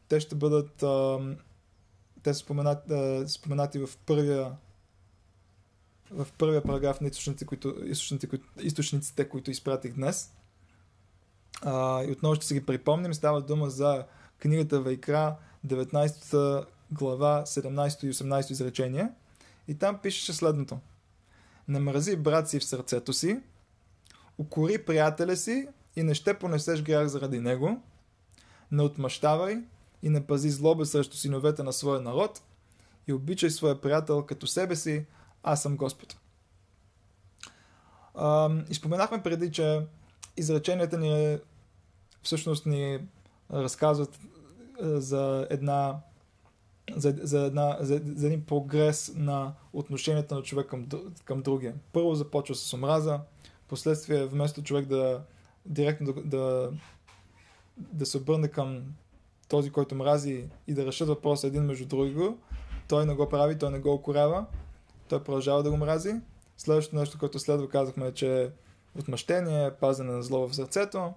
Те 0.07 0.19
ще 0.19 0.35
бъдат 0.35 0.83
ам, 0.83 1.35
те 2.23 2.33
споменати, 2.33 2.93
споменати 3.27 3.79
в 3.79 3.89
първия 4.05 4.51
в 6.11 6.27
първия 6.37 6.63
параграф 6.63 7.01
на 7.01 7.07
източниците, 7.07 7.45
които, 7.45 7.75
източниците, 7.85 8.27
които, 8.27 8.45
източниците, 8.59 9.29
които 9.29 9.51
изпратих 9.51 9.93
днес. 9.93 10.33
А, 11.61 12.03
и 12.03 12.11
отново 12.11 12.35
ще 12.35 12.45
си 12.45 12.53
ги 12.53 12.65
припомним. 12.65 13.13
Става 13.13 13.41
дума 13.41 13.69
за 13.69 14.05
книгата 14.39 14.81
Вайкра, 14.81 15.35
19 15.67 16.65
глава, 16.91 17.43
17 17.45 18.03
и 18.03 18.13
18 18.13 18.51
изречение. 18.51 19.09
И 19.67 19.75
там 19.75 19.97
пишеше 19.97 20.33
следното. 20.33 20.79
Не 21.67 21.79
мрази 21.79 22.15
брат 22.15 22.49
си 22.49 22.59
в 22.59 22.65
сърцето 22.65 23.13
си, 23.13 23.39
укори 24.37 24.77
приятеля 24.77 25.35
си 25.35 25.67
и 25.95 26.03
не 26.03 26.13
ще 26.13 26.39
понесеш 26.39 26.81
грях 26.81 27.07
заради 27.07 27.39
него. 27.39 27.81
Не 28.71 28.83
отмъщавай 28.83 29.63
и 30.03 30.09
не 30.09 30.27
пази 30.27 30.49
злоба 30.49 30.85
срещу 30.85 31.17
синовете 31.17 31.63
на 31.63 31.73
своя 31.73 32.01
народ 32.01 32.41
и 33.07 33.13
обичай 33.13 33.49
своя 33.49 33.81
приятел 33.81 34.25
като 34.25 34.47
себе 34.47 34.75
си, 34.75 35.05
аз 35.43 35.61
съм 35.61 35.77
Господ. 35.77 36.17
И 38.69 38.73
споменахме 38.73 39.23
преди, 39.23 39.51
че 39.51 39.81
изреченията 40.37 40.97
ни 40.97 41.37
всъщност 42.23 42.65
ни 42.65 42.99
разказват 43.51 44.19
за 44.81 45.47
една 45.49 45.99
за, 46.95 47.15
за, 47.21 47.45
една, 47.45 47.77
за, 47.79 48.01
за 48.15 48.27
един 48.27 48.45
прогрес 48.45 49.13
на 49.15 49.53
отношенията 49.73 50.35
на 50.35 50.41
човек 50.41 50.67
към, 50.67 50.87
към 51.25 51.41
другия. 51.41 51.75
Първо 51.93 52.15
започва 52.15 52.55
с 52.55 52.73
омраза, 52.73 53.19
последствие 53.67 54.25
вместо 54.25 54.63
човек 54.63 54.85
да 54.85 55.21
директно 55.65 56.13
да, 56.13 56.21
да, 56.23 56.71
да 57.77 58.05
се 58.05 58.17
обърне 58.17 58.47
към 58.47 58.83
този, 59.49 59.71
който 59.71 59.95
мрази 59.95 60.45
и 60.67 60.73
да 60.73 60.85
решат 60.85 61.07
въпроса 61.07 61.47
един 61.47 61.63
между 61.63 61.85
друго, 61.85 62.37
той 62.87 63.05
не 63.05 63.15
го 63.15 63.29
прави, 63.29 63.57
той 63.57 63.71
не 63.71 63.79
го 63.79 63.93
окорява, 63.93 64.45
той 65.09 65.23
продължава 65.23 65.63
да 65.63 65.69
го 65.71 65.77
мрази. 65.77 66.15
Следващото 66.57 66.95
нещо, 66.95 67.19
което 67.19 67.39
следва, 67.39 67.69
казахме, 67.69 68.11
че 68.11 68.51
отмъщение, 68.99 69.71
пазене 69.79 70.11
на 70.11 70.23
зло 70.23 70.47
в 70.47 70.55
сърцето 70.55 71.13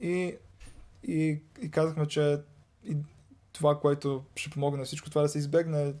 и, 0.00 0.36
и, 1.02 1.38
и 1.62 1.70
казахме, 1.70 2.06
че 2.06 2.40
и 2.84 2.96
това, 3.52 3.80
което 3.80 4.24
ще 4.36 4.50
помогне 4.50 4.78
на 4.78 4.84
всичко 4.84 5.10
това 5.10 5.22
да 5.22 5.28
се 5.28 5.38
избегне, 5.38 5.94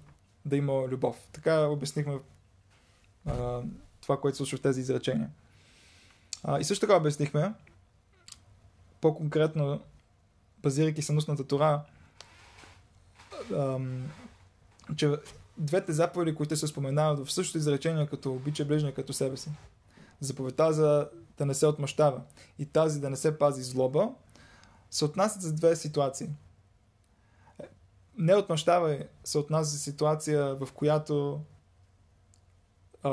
да 0.44 0.56
има 0.56 0.88
любов. 0.88 1.28
Така 1.32 1.60
обяснихме 1.60 2.18
а, 3.26 3.62
това, 4.00 4.20
което 4.20 4.36
случва 4.36 4.58
в 4.58 4.62
тези 4.62 4.80
изречения. 4.80 5.30
А, 6.42 6.60
и 6.60 6.64
също 6.64 6.86
така 6.86 6.96
обяснихме, 6.96 7.54
по-конкретно, 9.00 9.80
базирайки 10.58 11.02
се 11.02 11.12
на 11.12 11.46
Тора, 11.48 11.82
че 14.96 15.10
двете 15.58 15.92
заповеди, 15.92 16.34
които 16.34 16.56
се 16.56 16.66
споменават 16.66 17.26
в 17.26 17.32
същото 17.32 17.58
изречение, 17.58 18.06
като 18.06 18.32
обича 18.32 18.64
ближния 18.64 18.94
като 18.94 19.12
себе 19.12 19.36
си. 19.36 19.50
Заповедта 20.24 20.72
за 20.72 21.08
да 21.38 21.46
не 21.46 21.54
се 21.54 21.66
отмъщава 21.66 22.22
и 22.58 22.66
тази 22.66 23.00
да 23.00 23.10
не 23.10 23.16
се 23.16 23.38
пази 23.38 23.62
злоба, 23.62 24.08
се 24.90 25.04
отнасят 25.04 25.42
за 25.42 25.52
две 25.52 25.76
ситуации. 25.76 26.28
Не 28.18 28.34
отмъщавай 28.34 29.08
се 29.24 29.38
отнася 29.38 29.70
за 29.70 29.78
ситуация, 29.78 30.54
в 30.54 30.68
която 30.74 31.40
а, 33.02 33.10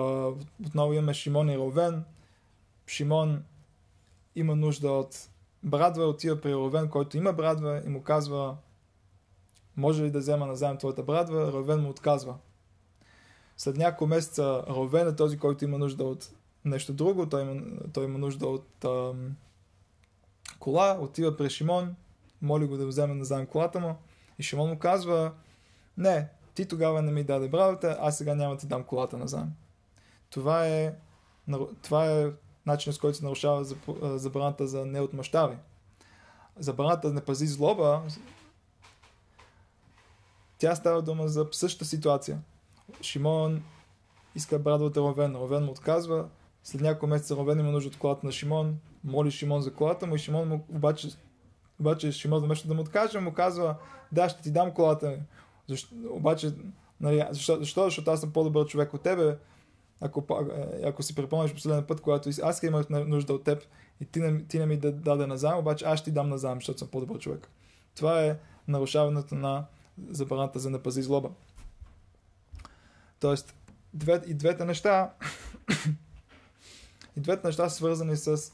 отново 0.65 0.93
имаме 0.93 1.13
Шимон 1.13 1.49
и 1.49 1.57
Ровен. 1.57 2.03
Шимон 2.87 3.43
има 4.35 4.55
нужда 4.55 4.91
от 4.91 5.29
брадва, 5.63 6.05
отива 6.05 6.41
при 6.41 6.53
Ровен, 6.53 6.89
който 6.89 7.17
има 7.17 7.33
брадва 7.33 7.81
и 7.85 7.89
му 7.89 8.03
казва 8.03 8.57
може 9.77 10.03
ли 10.03 10.11
да 10.11 10.19
взема 10.19 10.45
назаем 10.45 10.77
твоята 10.77 11.03
брадва? 11.03 11.51
Ровен 11.51 11.79
му 11.79 11.89
отказва. 11.89 12.35
След 13.57 13.77
няколко 13.77 14.07
месеца 14.07 14.63
Ровен 14.69 15.07
е 15.07 15.15
този, 15.15 15.37
който 15.37 15.65
има 15.65 15.77
нужда 15.77 16.03
от 16.03 16.29
нещо 16.65 16.93
друго. 16.93 17.29
Той 17.29 17.41
има, 17.41 17.61
той 17.93 18.05
има 18.05 18.19
нужда 18.19 18.47
от 18.47 18.85
ам, 18.85 19.35
кола, 20.59 20.97
отива 21.01 21.37
при 21.37 21.49
Шимон, 21.49 21.95
моли 22.41 22.65
го 22.65 22.77
да 22.77 22.87
вземе 22.87 23.13
назаем 23.13 23.45
колата 23.45 23.79
му. 23.79 23.95
И 24.39 24.43
Шимон 24.43 24.69
му 24.69 24.79
казва, 24.79 25.31
не, 25.97 26.27
ти 26.55 26.67
тогава 26.67 27.01
не 27.01 27.11
ми 27.11 27.23
даде 27.23 27.49
брадата, 27.49 27.97
аз 28.01 28.17
сега 28.17 28.35
няма 28.35 28.53
да 28.55 28.59
ти 28.59 28.67
дам 28.67 28.83
колата 28.83 29.17
назаем. 29.17 29.51
Това 30.29 30.67
е, 30.67 30.95
това 31.81 32.05
е 32.05 32.31
начинът 32.65 32.95
с 32.95 32.99
който 32.99 33.17
се 33.17 33.25
нарушава 33.25 33.65
забраната 34.01 34.67
за 34.67 34.85
неотмъщаване. 34.85 35.57
Забраната 36.57 37.13
не 37.13 37.21
пази 37.21 37.47
злоба 37.47 38.03
тя 40.61 40.75
става 40.75 41.01
дума 41.01 41.27
за 41.27 41.47
същата 41.51 41.85
ситуация. 41.85 42.41
Шимон 43.01 43.63
иска 44.35 44.59
брат 44.59 44.81
от 44.81 44.97
Ровен. 44.97 45.35
Ровен 45.35 45.65
му 45.65 45.71
отказва. 45.71 46.29
След 46.63 46.81
няколко 46.81 47.07
месеца 47.07 47.35
Ровен 47.35 47.59
има 47.59 47.71
нужда 47.71 47.87
от 47.87 47.97
колата 47.97 48.25
на 48.25 48.31
Шимон. 48.31 48.77
Моли 49.03 49.31
Шимон 49.31 49.61
за 49.61 49.73
колата 49.73 50.07
му 50.07 50.15
и 50.15 50.19
Шимон 50.19 50.47
му 50.47 50.65
обаче, 50.69 51.07
обаче 51.79 52.11
Шимон 52.11 52.43
вместо 52.43 52.67
да 52.67 52.73
му 52.73 52.81
откаже, 52.81 53.19
му 53.19 53.33
казва 53.33 53.75
да, 54.11 54.29
ще 54.29 54.41
ти 54.41 54.51
дам 54.51 54.71
колата. 54.71 55.19
Защо, 55.67 55.95
обаче, 56.09 56.51
нали, 57.01 57.25
защо, 57.29 57.55
защо? 57.55 57.83
Защото 57.83 58.11
аз 58.11 58.19
съм 58.19 58.31
по-добър 58.31 58.67
човек 58.67 58.93
от 58.93 59.01
тебе. 59.01 59.37
Ако, 60.01 60.25
ако 60.83 61.03
си 61.03 61.15
припомняш 61.15 61.53
последния 61.53 61.87
път, 61.87 62.01
когато 62.01 62.29
аз 62.43 62.63
имах 62.63 62.89
нужда 62.89 63.33
от 63.33 63.43
теб 63.43 63.63
и 64.01 64.05
ти 64.05 64.19
не, 64.19 64.43
ти 64.43 64.59
не 64.59 64.65
ми 64.65 64.77
даде 64.77 65.27
назаем, 65.27 65.57
обаче 65.57 65.85
аз 65.85 65.99
ще 65.99 66.09
ти 66.09 66.11
дам 66.11 66.29
назаем, 66.29 66.57
защото 66.57 66.79
съм 66.79 66.87
по-добър 66.87 67.19
човек. 67.19 67.49
Това 67.95 68.23
е 68.25 68.37
нарушаването 68.67 69.35
на 69.35 69.65
забраната 70.09 70.59
за 70.59 70.69
не 70.69 70.81
пази 70.83 71.01
злоба. 71.01 71.29
Тоест, 73.19 73.55
две, 73.93 74.21
и 74.27 74.33
двете 74.33 74.65
неща 74.65 75.13
и 77.17 77.19
двете 77.19 77.47
неща 77.47 77.69
са 77.69 77.75
свързани 77.75 78.17
с 78.17 78.51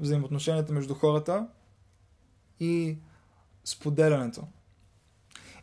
взаимоотношенията 0.00 0.72
между 0.72 0.94
хората 0.94 1.46
и 2.60 2.98
споделянето. 3.64 4.42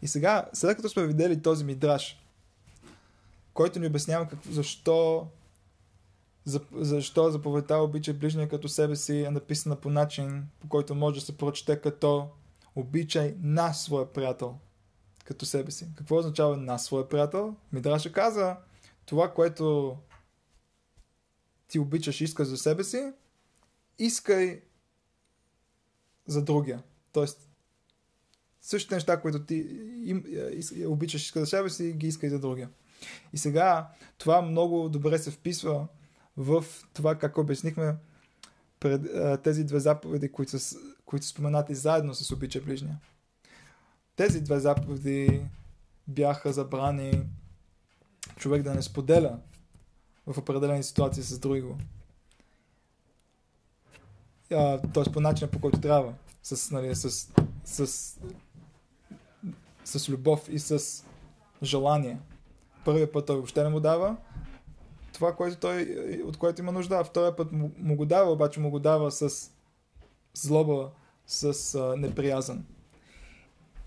И 0.01 0.07
сега, 0.07 0.45
след 0.53 0.75
като 0.75 0.89
сме 0.89 1.07
видели 1.07 1.41
този 1.41 1.65
мидраж, 1.65 2.21
който 3.53 3.79
ни 3.79 3.87
обяснява 3.87 4.27
как, 4.27 4.39
защо 4.49 5.27
за, 6.45 6.61
защо 6.71 7.29
заповедта 7.29 7.77
обича 7.77 8.13
ближния 8.13 8.49
като 8.49 8.69
себе 8.69 8.95
си 8.95 9.23
е 9.23 9.31
написана 9.31 9.75
по 9.75 9.89
начин, 9.89 10.47
по 10.59 10.67
който 10.67 10.95
може 10.95 11.19
да 11.19 11.25
се 11.25 11.37
прочете 11.37 11.81
като 11.81 12.29
обичай 12.75 13.35
на 13.39 13.73
своя 13.73 14.13
приятел 14.13 14.55
като 15.25 15.45
себе 15.45 15.71
си. 15.71 15.87
Какво 15.95 16.17
означава 16.17 16.57
на 16.57 16.77
своя 16.77 17.09
приятел? 17.09 17.55
Мидраша 17.73 18.11
каза, 18.11 18.55
това, 19.05 19.33
което 19.33 19.97
ти 21.71 21.79
обичаш 21.79 22.21
и 22.21 22.23
искаш 22.23 22.47
за 22.47 22.57
себе 22.57 22.83
си, 22.83 23.13
искай 23.99 24.61
за 26.27 26.43
другия. 26.43 26.83
Тоест, 27.11 27.49
същите 28.61 28.95
неща, 28.95 29.21
които 29.21 29.45
ти 29.45 29.55
им, 30.05 30.25
обичаш 30.85 31.25
иска 31.25 31.39
за 31.39 31.45
себе 31.45 31.69
си, 31.69 31.93
ги 31.93 32.07
искай 32.07 32.29
за 32.29 32.39
другия. 32.39 32.69
И 33.33 33.37
сега 33.37 33.89
това 34.17 34.41
много 34.41 34.89
добре 34.89 35.17
се 35.17 35.31
вписва 35.31 35.87
в 36.37 36.65
това, 36.93 37.15
как 37.17 37.37
обяснихме 37.37 37.95
пред, 38.79 39.01
тези 39.43 39.63
две 39.63 39.79
заповеди, 39.79 40.31
които 40.31 40.59
са, 40.59 40.77
които 41.05 41.25
са 41.25 41.31
споменати 41.31 41.75
заедно 41.75 42.13
с 42.13 42.31
обича 42.31 42.61
ближния. 42.61 42.99
Тези 44.15 44.41
две 44.41 44.59
заповеди 44.59 45.45
бяха 46.07 46.53
забрани 46.53 47.23
човек 48.35 48.63
да 48.63 48.73
не 48.73 48.81
споделя 48.81 49.39
в 50.33 50.37
определени 50.37 50.83
ситуации 50.83 51.23
с 51.23 51.39
друго. 51.39 51.77
Т.е. 54.49 55.11
по 55.13 55.19
начина 55.19 55.51
по 55.51 55.59
който 55.59 55.81
трябва. 55.81 56.13
С, 56.43 56.71
нали, 56.71 56.95
с, 56.95 57.31
с, 57.63 57.87
с 59.85 60.09
любов 60.09 60.49
и 60.49 60.59
с 60.59 61.03
желание. 61.63 62.19
Първият 62.85 63.13
път 63.13 63.25
той 63.25 63.35
въобще 63.35 63.63
не 63.63 63.69
му 63.69 63.79
дава 63.79 64.17
това, 65.21 65.35
което 65.35 65.57
той, 65.57 65.83
от 66.25 66.37
което 66.37 66.61
има 66.61 66.71
нужда, 66.71 67.03
втория 67.03 67.35
път 67.35 67.51
му, 67.51 67.71
му 67.77 67.95
го 67.95 68.05
дава, 68.05 68.31
обаче 68.31 68.59
му 68.59 68.69
го 68.69 68.79
дава 68.79 69.11
с 69.11 69.51
злоба, 70.33 70.89
с 71.27 71.75
а, 71.75 71.95
неприязан. 71.97 72.65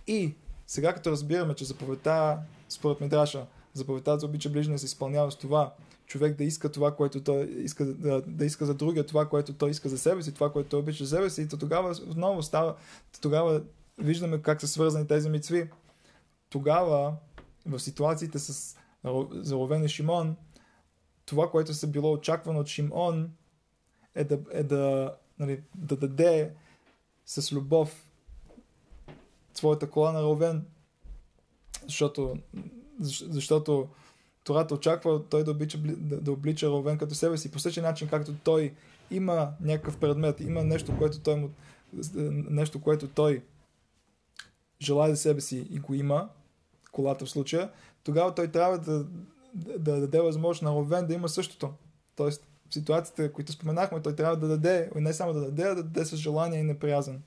И 0.06 0.34
сега 0.66 0.94
като 0.94 1.10
разбираме, 1.10 1.54
че 1.54 1.64
заповедта, 1.64 2.38
според 2.68 3.00
Мидраша, 3.00 3.46
заповедта 3.72 4.18
за 4.18 4.26
обича 4.26 4.50
ближния 4.50 4.78
се 4.78 4.86
изпълнява 4.86 5.30
с 5.30 5.36
това, 5.36 5.74
човек 6.14 6.36
да 6.36 6.44
иска 6.44 6.72
това, 6.72 6.96
което 6.96 7.22
той 7.22 7.44
иска 7.44 7.84
да, 7.84 8.22
да 8.26 8.44
иска 8.44 8.66
за 8.66 8.74
другия, 8.74 9.06
това, 9.06 9.28
което 9.28 9.54
той 9.54 9.70
иска 9.70 9.88
за 9.88 9.98
себе 9.98 10.22
си, 10.22 10.34
това, 10.34 10.52
което 10.52 10.68
той 10.68 10.80
обича 10.80 11.04
за 11.04 11.16
себе 11.16 11.30
си, 11.30 11.42
и 11.42 11.48
то 11.48 11.58
тогава 11.58 11.90
отново 11.90 12.42
става, 12.42 12.76
тогава 13.20 13.62
виждаме 13.98 14.42
как 14.42 14.60
са 14.60 14.68
свързани 14.68 15.06
тези 15.06 15.28
мицви. 15.28 15.70
Тогава, 16.50 17.14
в 17.66 17.80
ситуациите 17.80 18.38
с 18.38 18.76
заровен 19.32 19.84
и 19.84 19.88
Шимон, 19.88 20.36
това, 21.26 21.50
което 21.50 21.74
се 21.74 21.86
било 21.86 22.12
очаквано 22.12 22.60
от 22.60 22.66
Шимон, 22.66 23.30
е 24.14 24.24
да, 24.24 24.38
е 24.52 24.62
да, 24.62 25.14
нали, 25.38 25.62
да 25.74 25.96
даде 25.96 26.54
с 27.26 27.52
любов 27.52 28.06
своята 29.54 29.90
кола 29.90 30.12
на 30.12 30.22
Ровен, 30.22 30.66
защото, 31.86 32.36
защото 33.00 33.88
Тората 34.44 34.74
очаква 34.74 35.24
той 35.30 35.44
да, 35.44 35.50
обича, 35.50 35.78
да, 35.78 36.20
да 36.20 36.32
облича 36.32 36.68
Ровен 36.68 36.98
като 36.98 37.14
себе 37.14 37.36
си 37.36 37.50
по 37.50 37.58
същия 37.58 37.82
начин, 37.82 38.08
както 38.08 38.34
той 38.44 38.74
има 39.10 39.52
някакъв 39.60 39.96
предмет, 39.96 40.40
има 40.40 40.64
нещо, 40.64 40.98
което 40.98 41.20
той 41.20 41.36
му, 41.36 41.50
нещо, 42.50 42.80
което 42.80 43.08
той 43.08 43.42
желая 44.82 45.14
за 45.14 45.16
себе 45.16 45.40
си 45.40 45.66
и 45.70 45.78
го 45.78 45.94
има, 45.94 46.28
колата 46.92 47.26
в 47.26 47.30
случая, 47.30 47.70
тогава 48.04 48.34
той 48.34 48.48
трябва 48.48 48.78
да, 48.78 49.04
да, 49.54 49.78
да 49.78 50.00
даде 50.00 50.20
възможност 50.20 50.62
на 50.62 50.70
Ровен 50.70 51.06
да 51.06 51.14
има 51.14 51.28
същото. 51.28 51.72
Тоест, 52.16 52.46
в 52.70 52.74
ситуациите, 52.74 53.32
които 53.32 53.52
споменахме, 53.52 54.02
той 54.02 54.16
трябва 54.16 54.36
да 54.36 54.48
даде, 54.48 54.90
не 54.94 55.12
само 55.12 55.32
да 55.32 55.40
даде, 55.40 55.62
а 55.62 55.74
да 55.74 55.82
даде 55.82 56.04
с 56.04 56.16
желание 56.16 56.60
и 56.60 56.62
неприязан. 56.62 57.22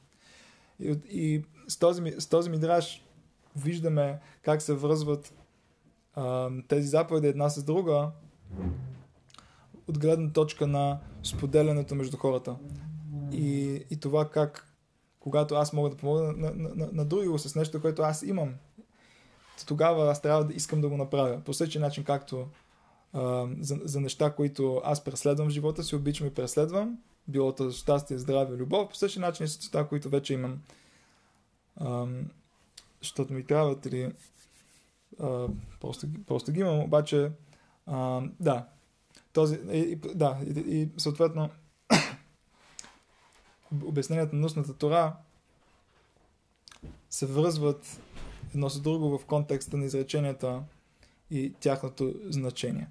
И, 0.80 1.00
и 1.10 1.44
с, 1.68 1.78
този, 1.78 2.16
с 2.20 2.28
този 2.28 2.50
мидраж 2.50 3.04
виждаме 3.56 4.20
как 4.42 4.62
се 4.62 4.74
връзват 4.74 5.34
тези 6.68 6.88
заповеди 6.88 7.28
една 7.28 7.50
с 7.50 7.64
друга 7.64 8.12
от 9.88 10.00
гледна 10.00 10.32
точка 10.34 10.68
на 10.68 11.00
споделянето 11.24 11.96
между 11.96 12.18
хората. 12.18 12.56
И, 13.32 13.82
и 13.90 14.00
това 14.00 14.30
как, 14.30 14.74
когато 15.20 15.56
аз 15.56 15.74
мога 15.74 15.90
да 15.90 15.98
помогна 15.98 16.32
на, 16.32 16.52
на, 16.56 16.76
на, 16.76 16.90
на 16.92 17.06
другиго 17.06 17.40
с 17.40 17.56
нещо, 17.56 17.82
което 17.82 18.02
аз 18.02 18.22
имам, 18.22 18.54
тогава 19.68 20.12
аз 20.12 20.22
трябва 20.22 20.46
да 20.46 20.54
искам 20.54 20.82
да 20.82 20.90
го 20.90 20.98
направя. 20.98 21.42
По 21.46 21.54
същия 21.54 21.82
начин, 21.82 22.04
както 22.04 22.48
а, 23.14 23.48
за, 23.60 23.80
за 23.84 24.02
неща, 24.02 24.36
които 24.36 24.82
аз 24.86 25.04
преследвам 25.04 25.48
в 25.48 25.52
живота 25.52 25.84
си, 25.84 25.96
обичам 25.96 26.28
и 26.28 26.34
преследвам, 26.34 26.98
било 27.28 27.56
то 27.56 27.72
щастие, 27.72 28.18
здраве, 28.18 28.58
любов, 28.58 28.90
по 28.90 28.96
същия 28.96 29.22
начин 29.22 29.46
и 29.46 29.50
с 29.50 29.58
неща, 29.58 29.88
които 29.88 30.10
вече 30.10 30.34
имам. 30.34 30.62
А, 31.76 32.08
защото 33.02 33.34
ми 33.34 33.44
трябват 33.44 33.86
или 33.86 34.12
а, 35.20 35.48
просто, 35.82 36.08
просто 36.28 36.52
ги 36.52 36.60
имам, 36.60 36.80
обаче 36.80 37.32
а, 37.86 38.22
да, 38.40 38.68
този, 39.34 39.60
и, 39.72 39.96
да, 39.96 40.38
и, 40.46 40.60
и 40.60 40.90
съответно 40.98 41.50
обяснението 43.86 44.36
на 44.36 44.42
нусната 44.42 44.74
тора 44.74 45.16
се 47.10 47.26
връзват 47.26 48.02
едно 48.54 48.70
с 48.70 48.82
друго 48.82 49.18
в 49.18 49.26
контекста 49.26 49.78
на 49.78 49.86
изреченията 49.86 50.64
и 51.32 51.54
тяхното 51.60 52.14
значение. 52.30 52.88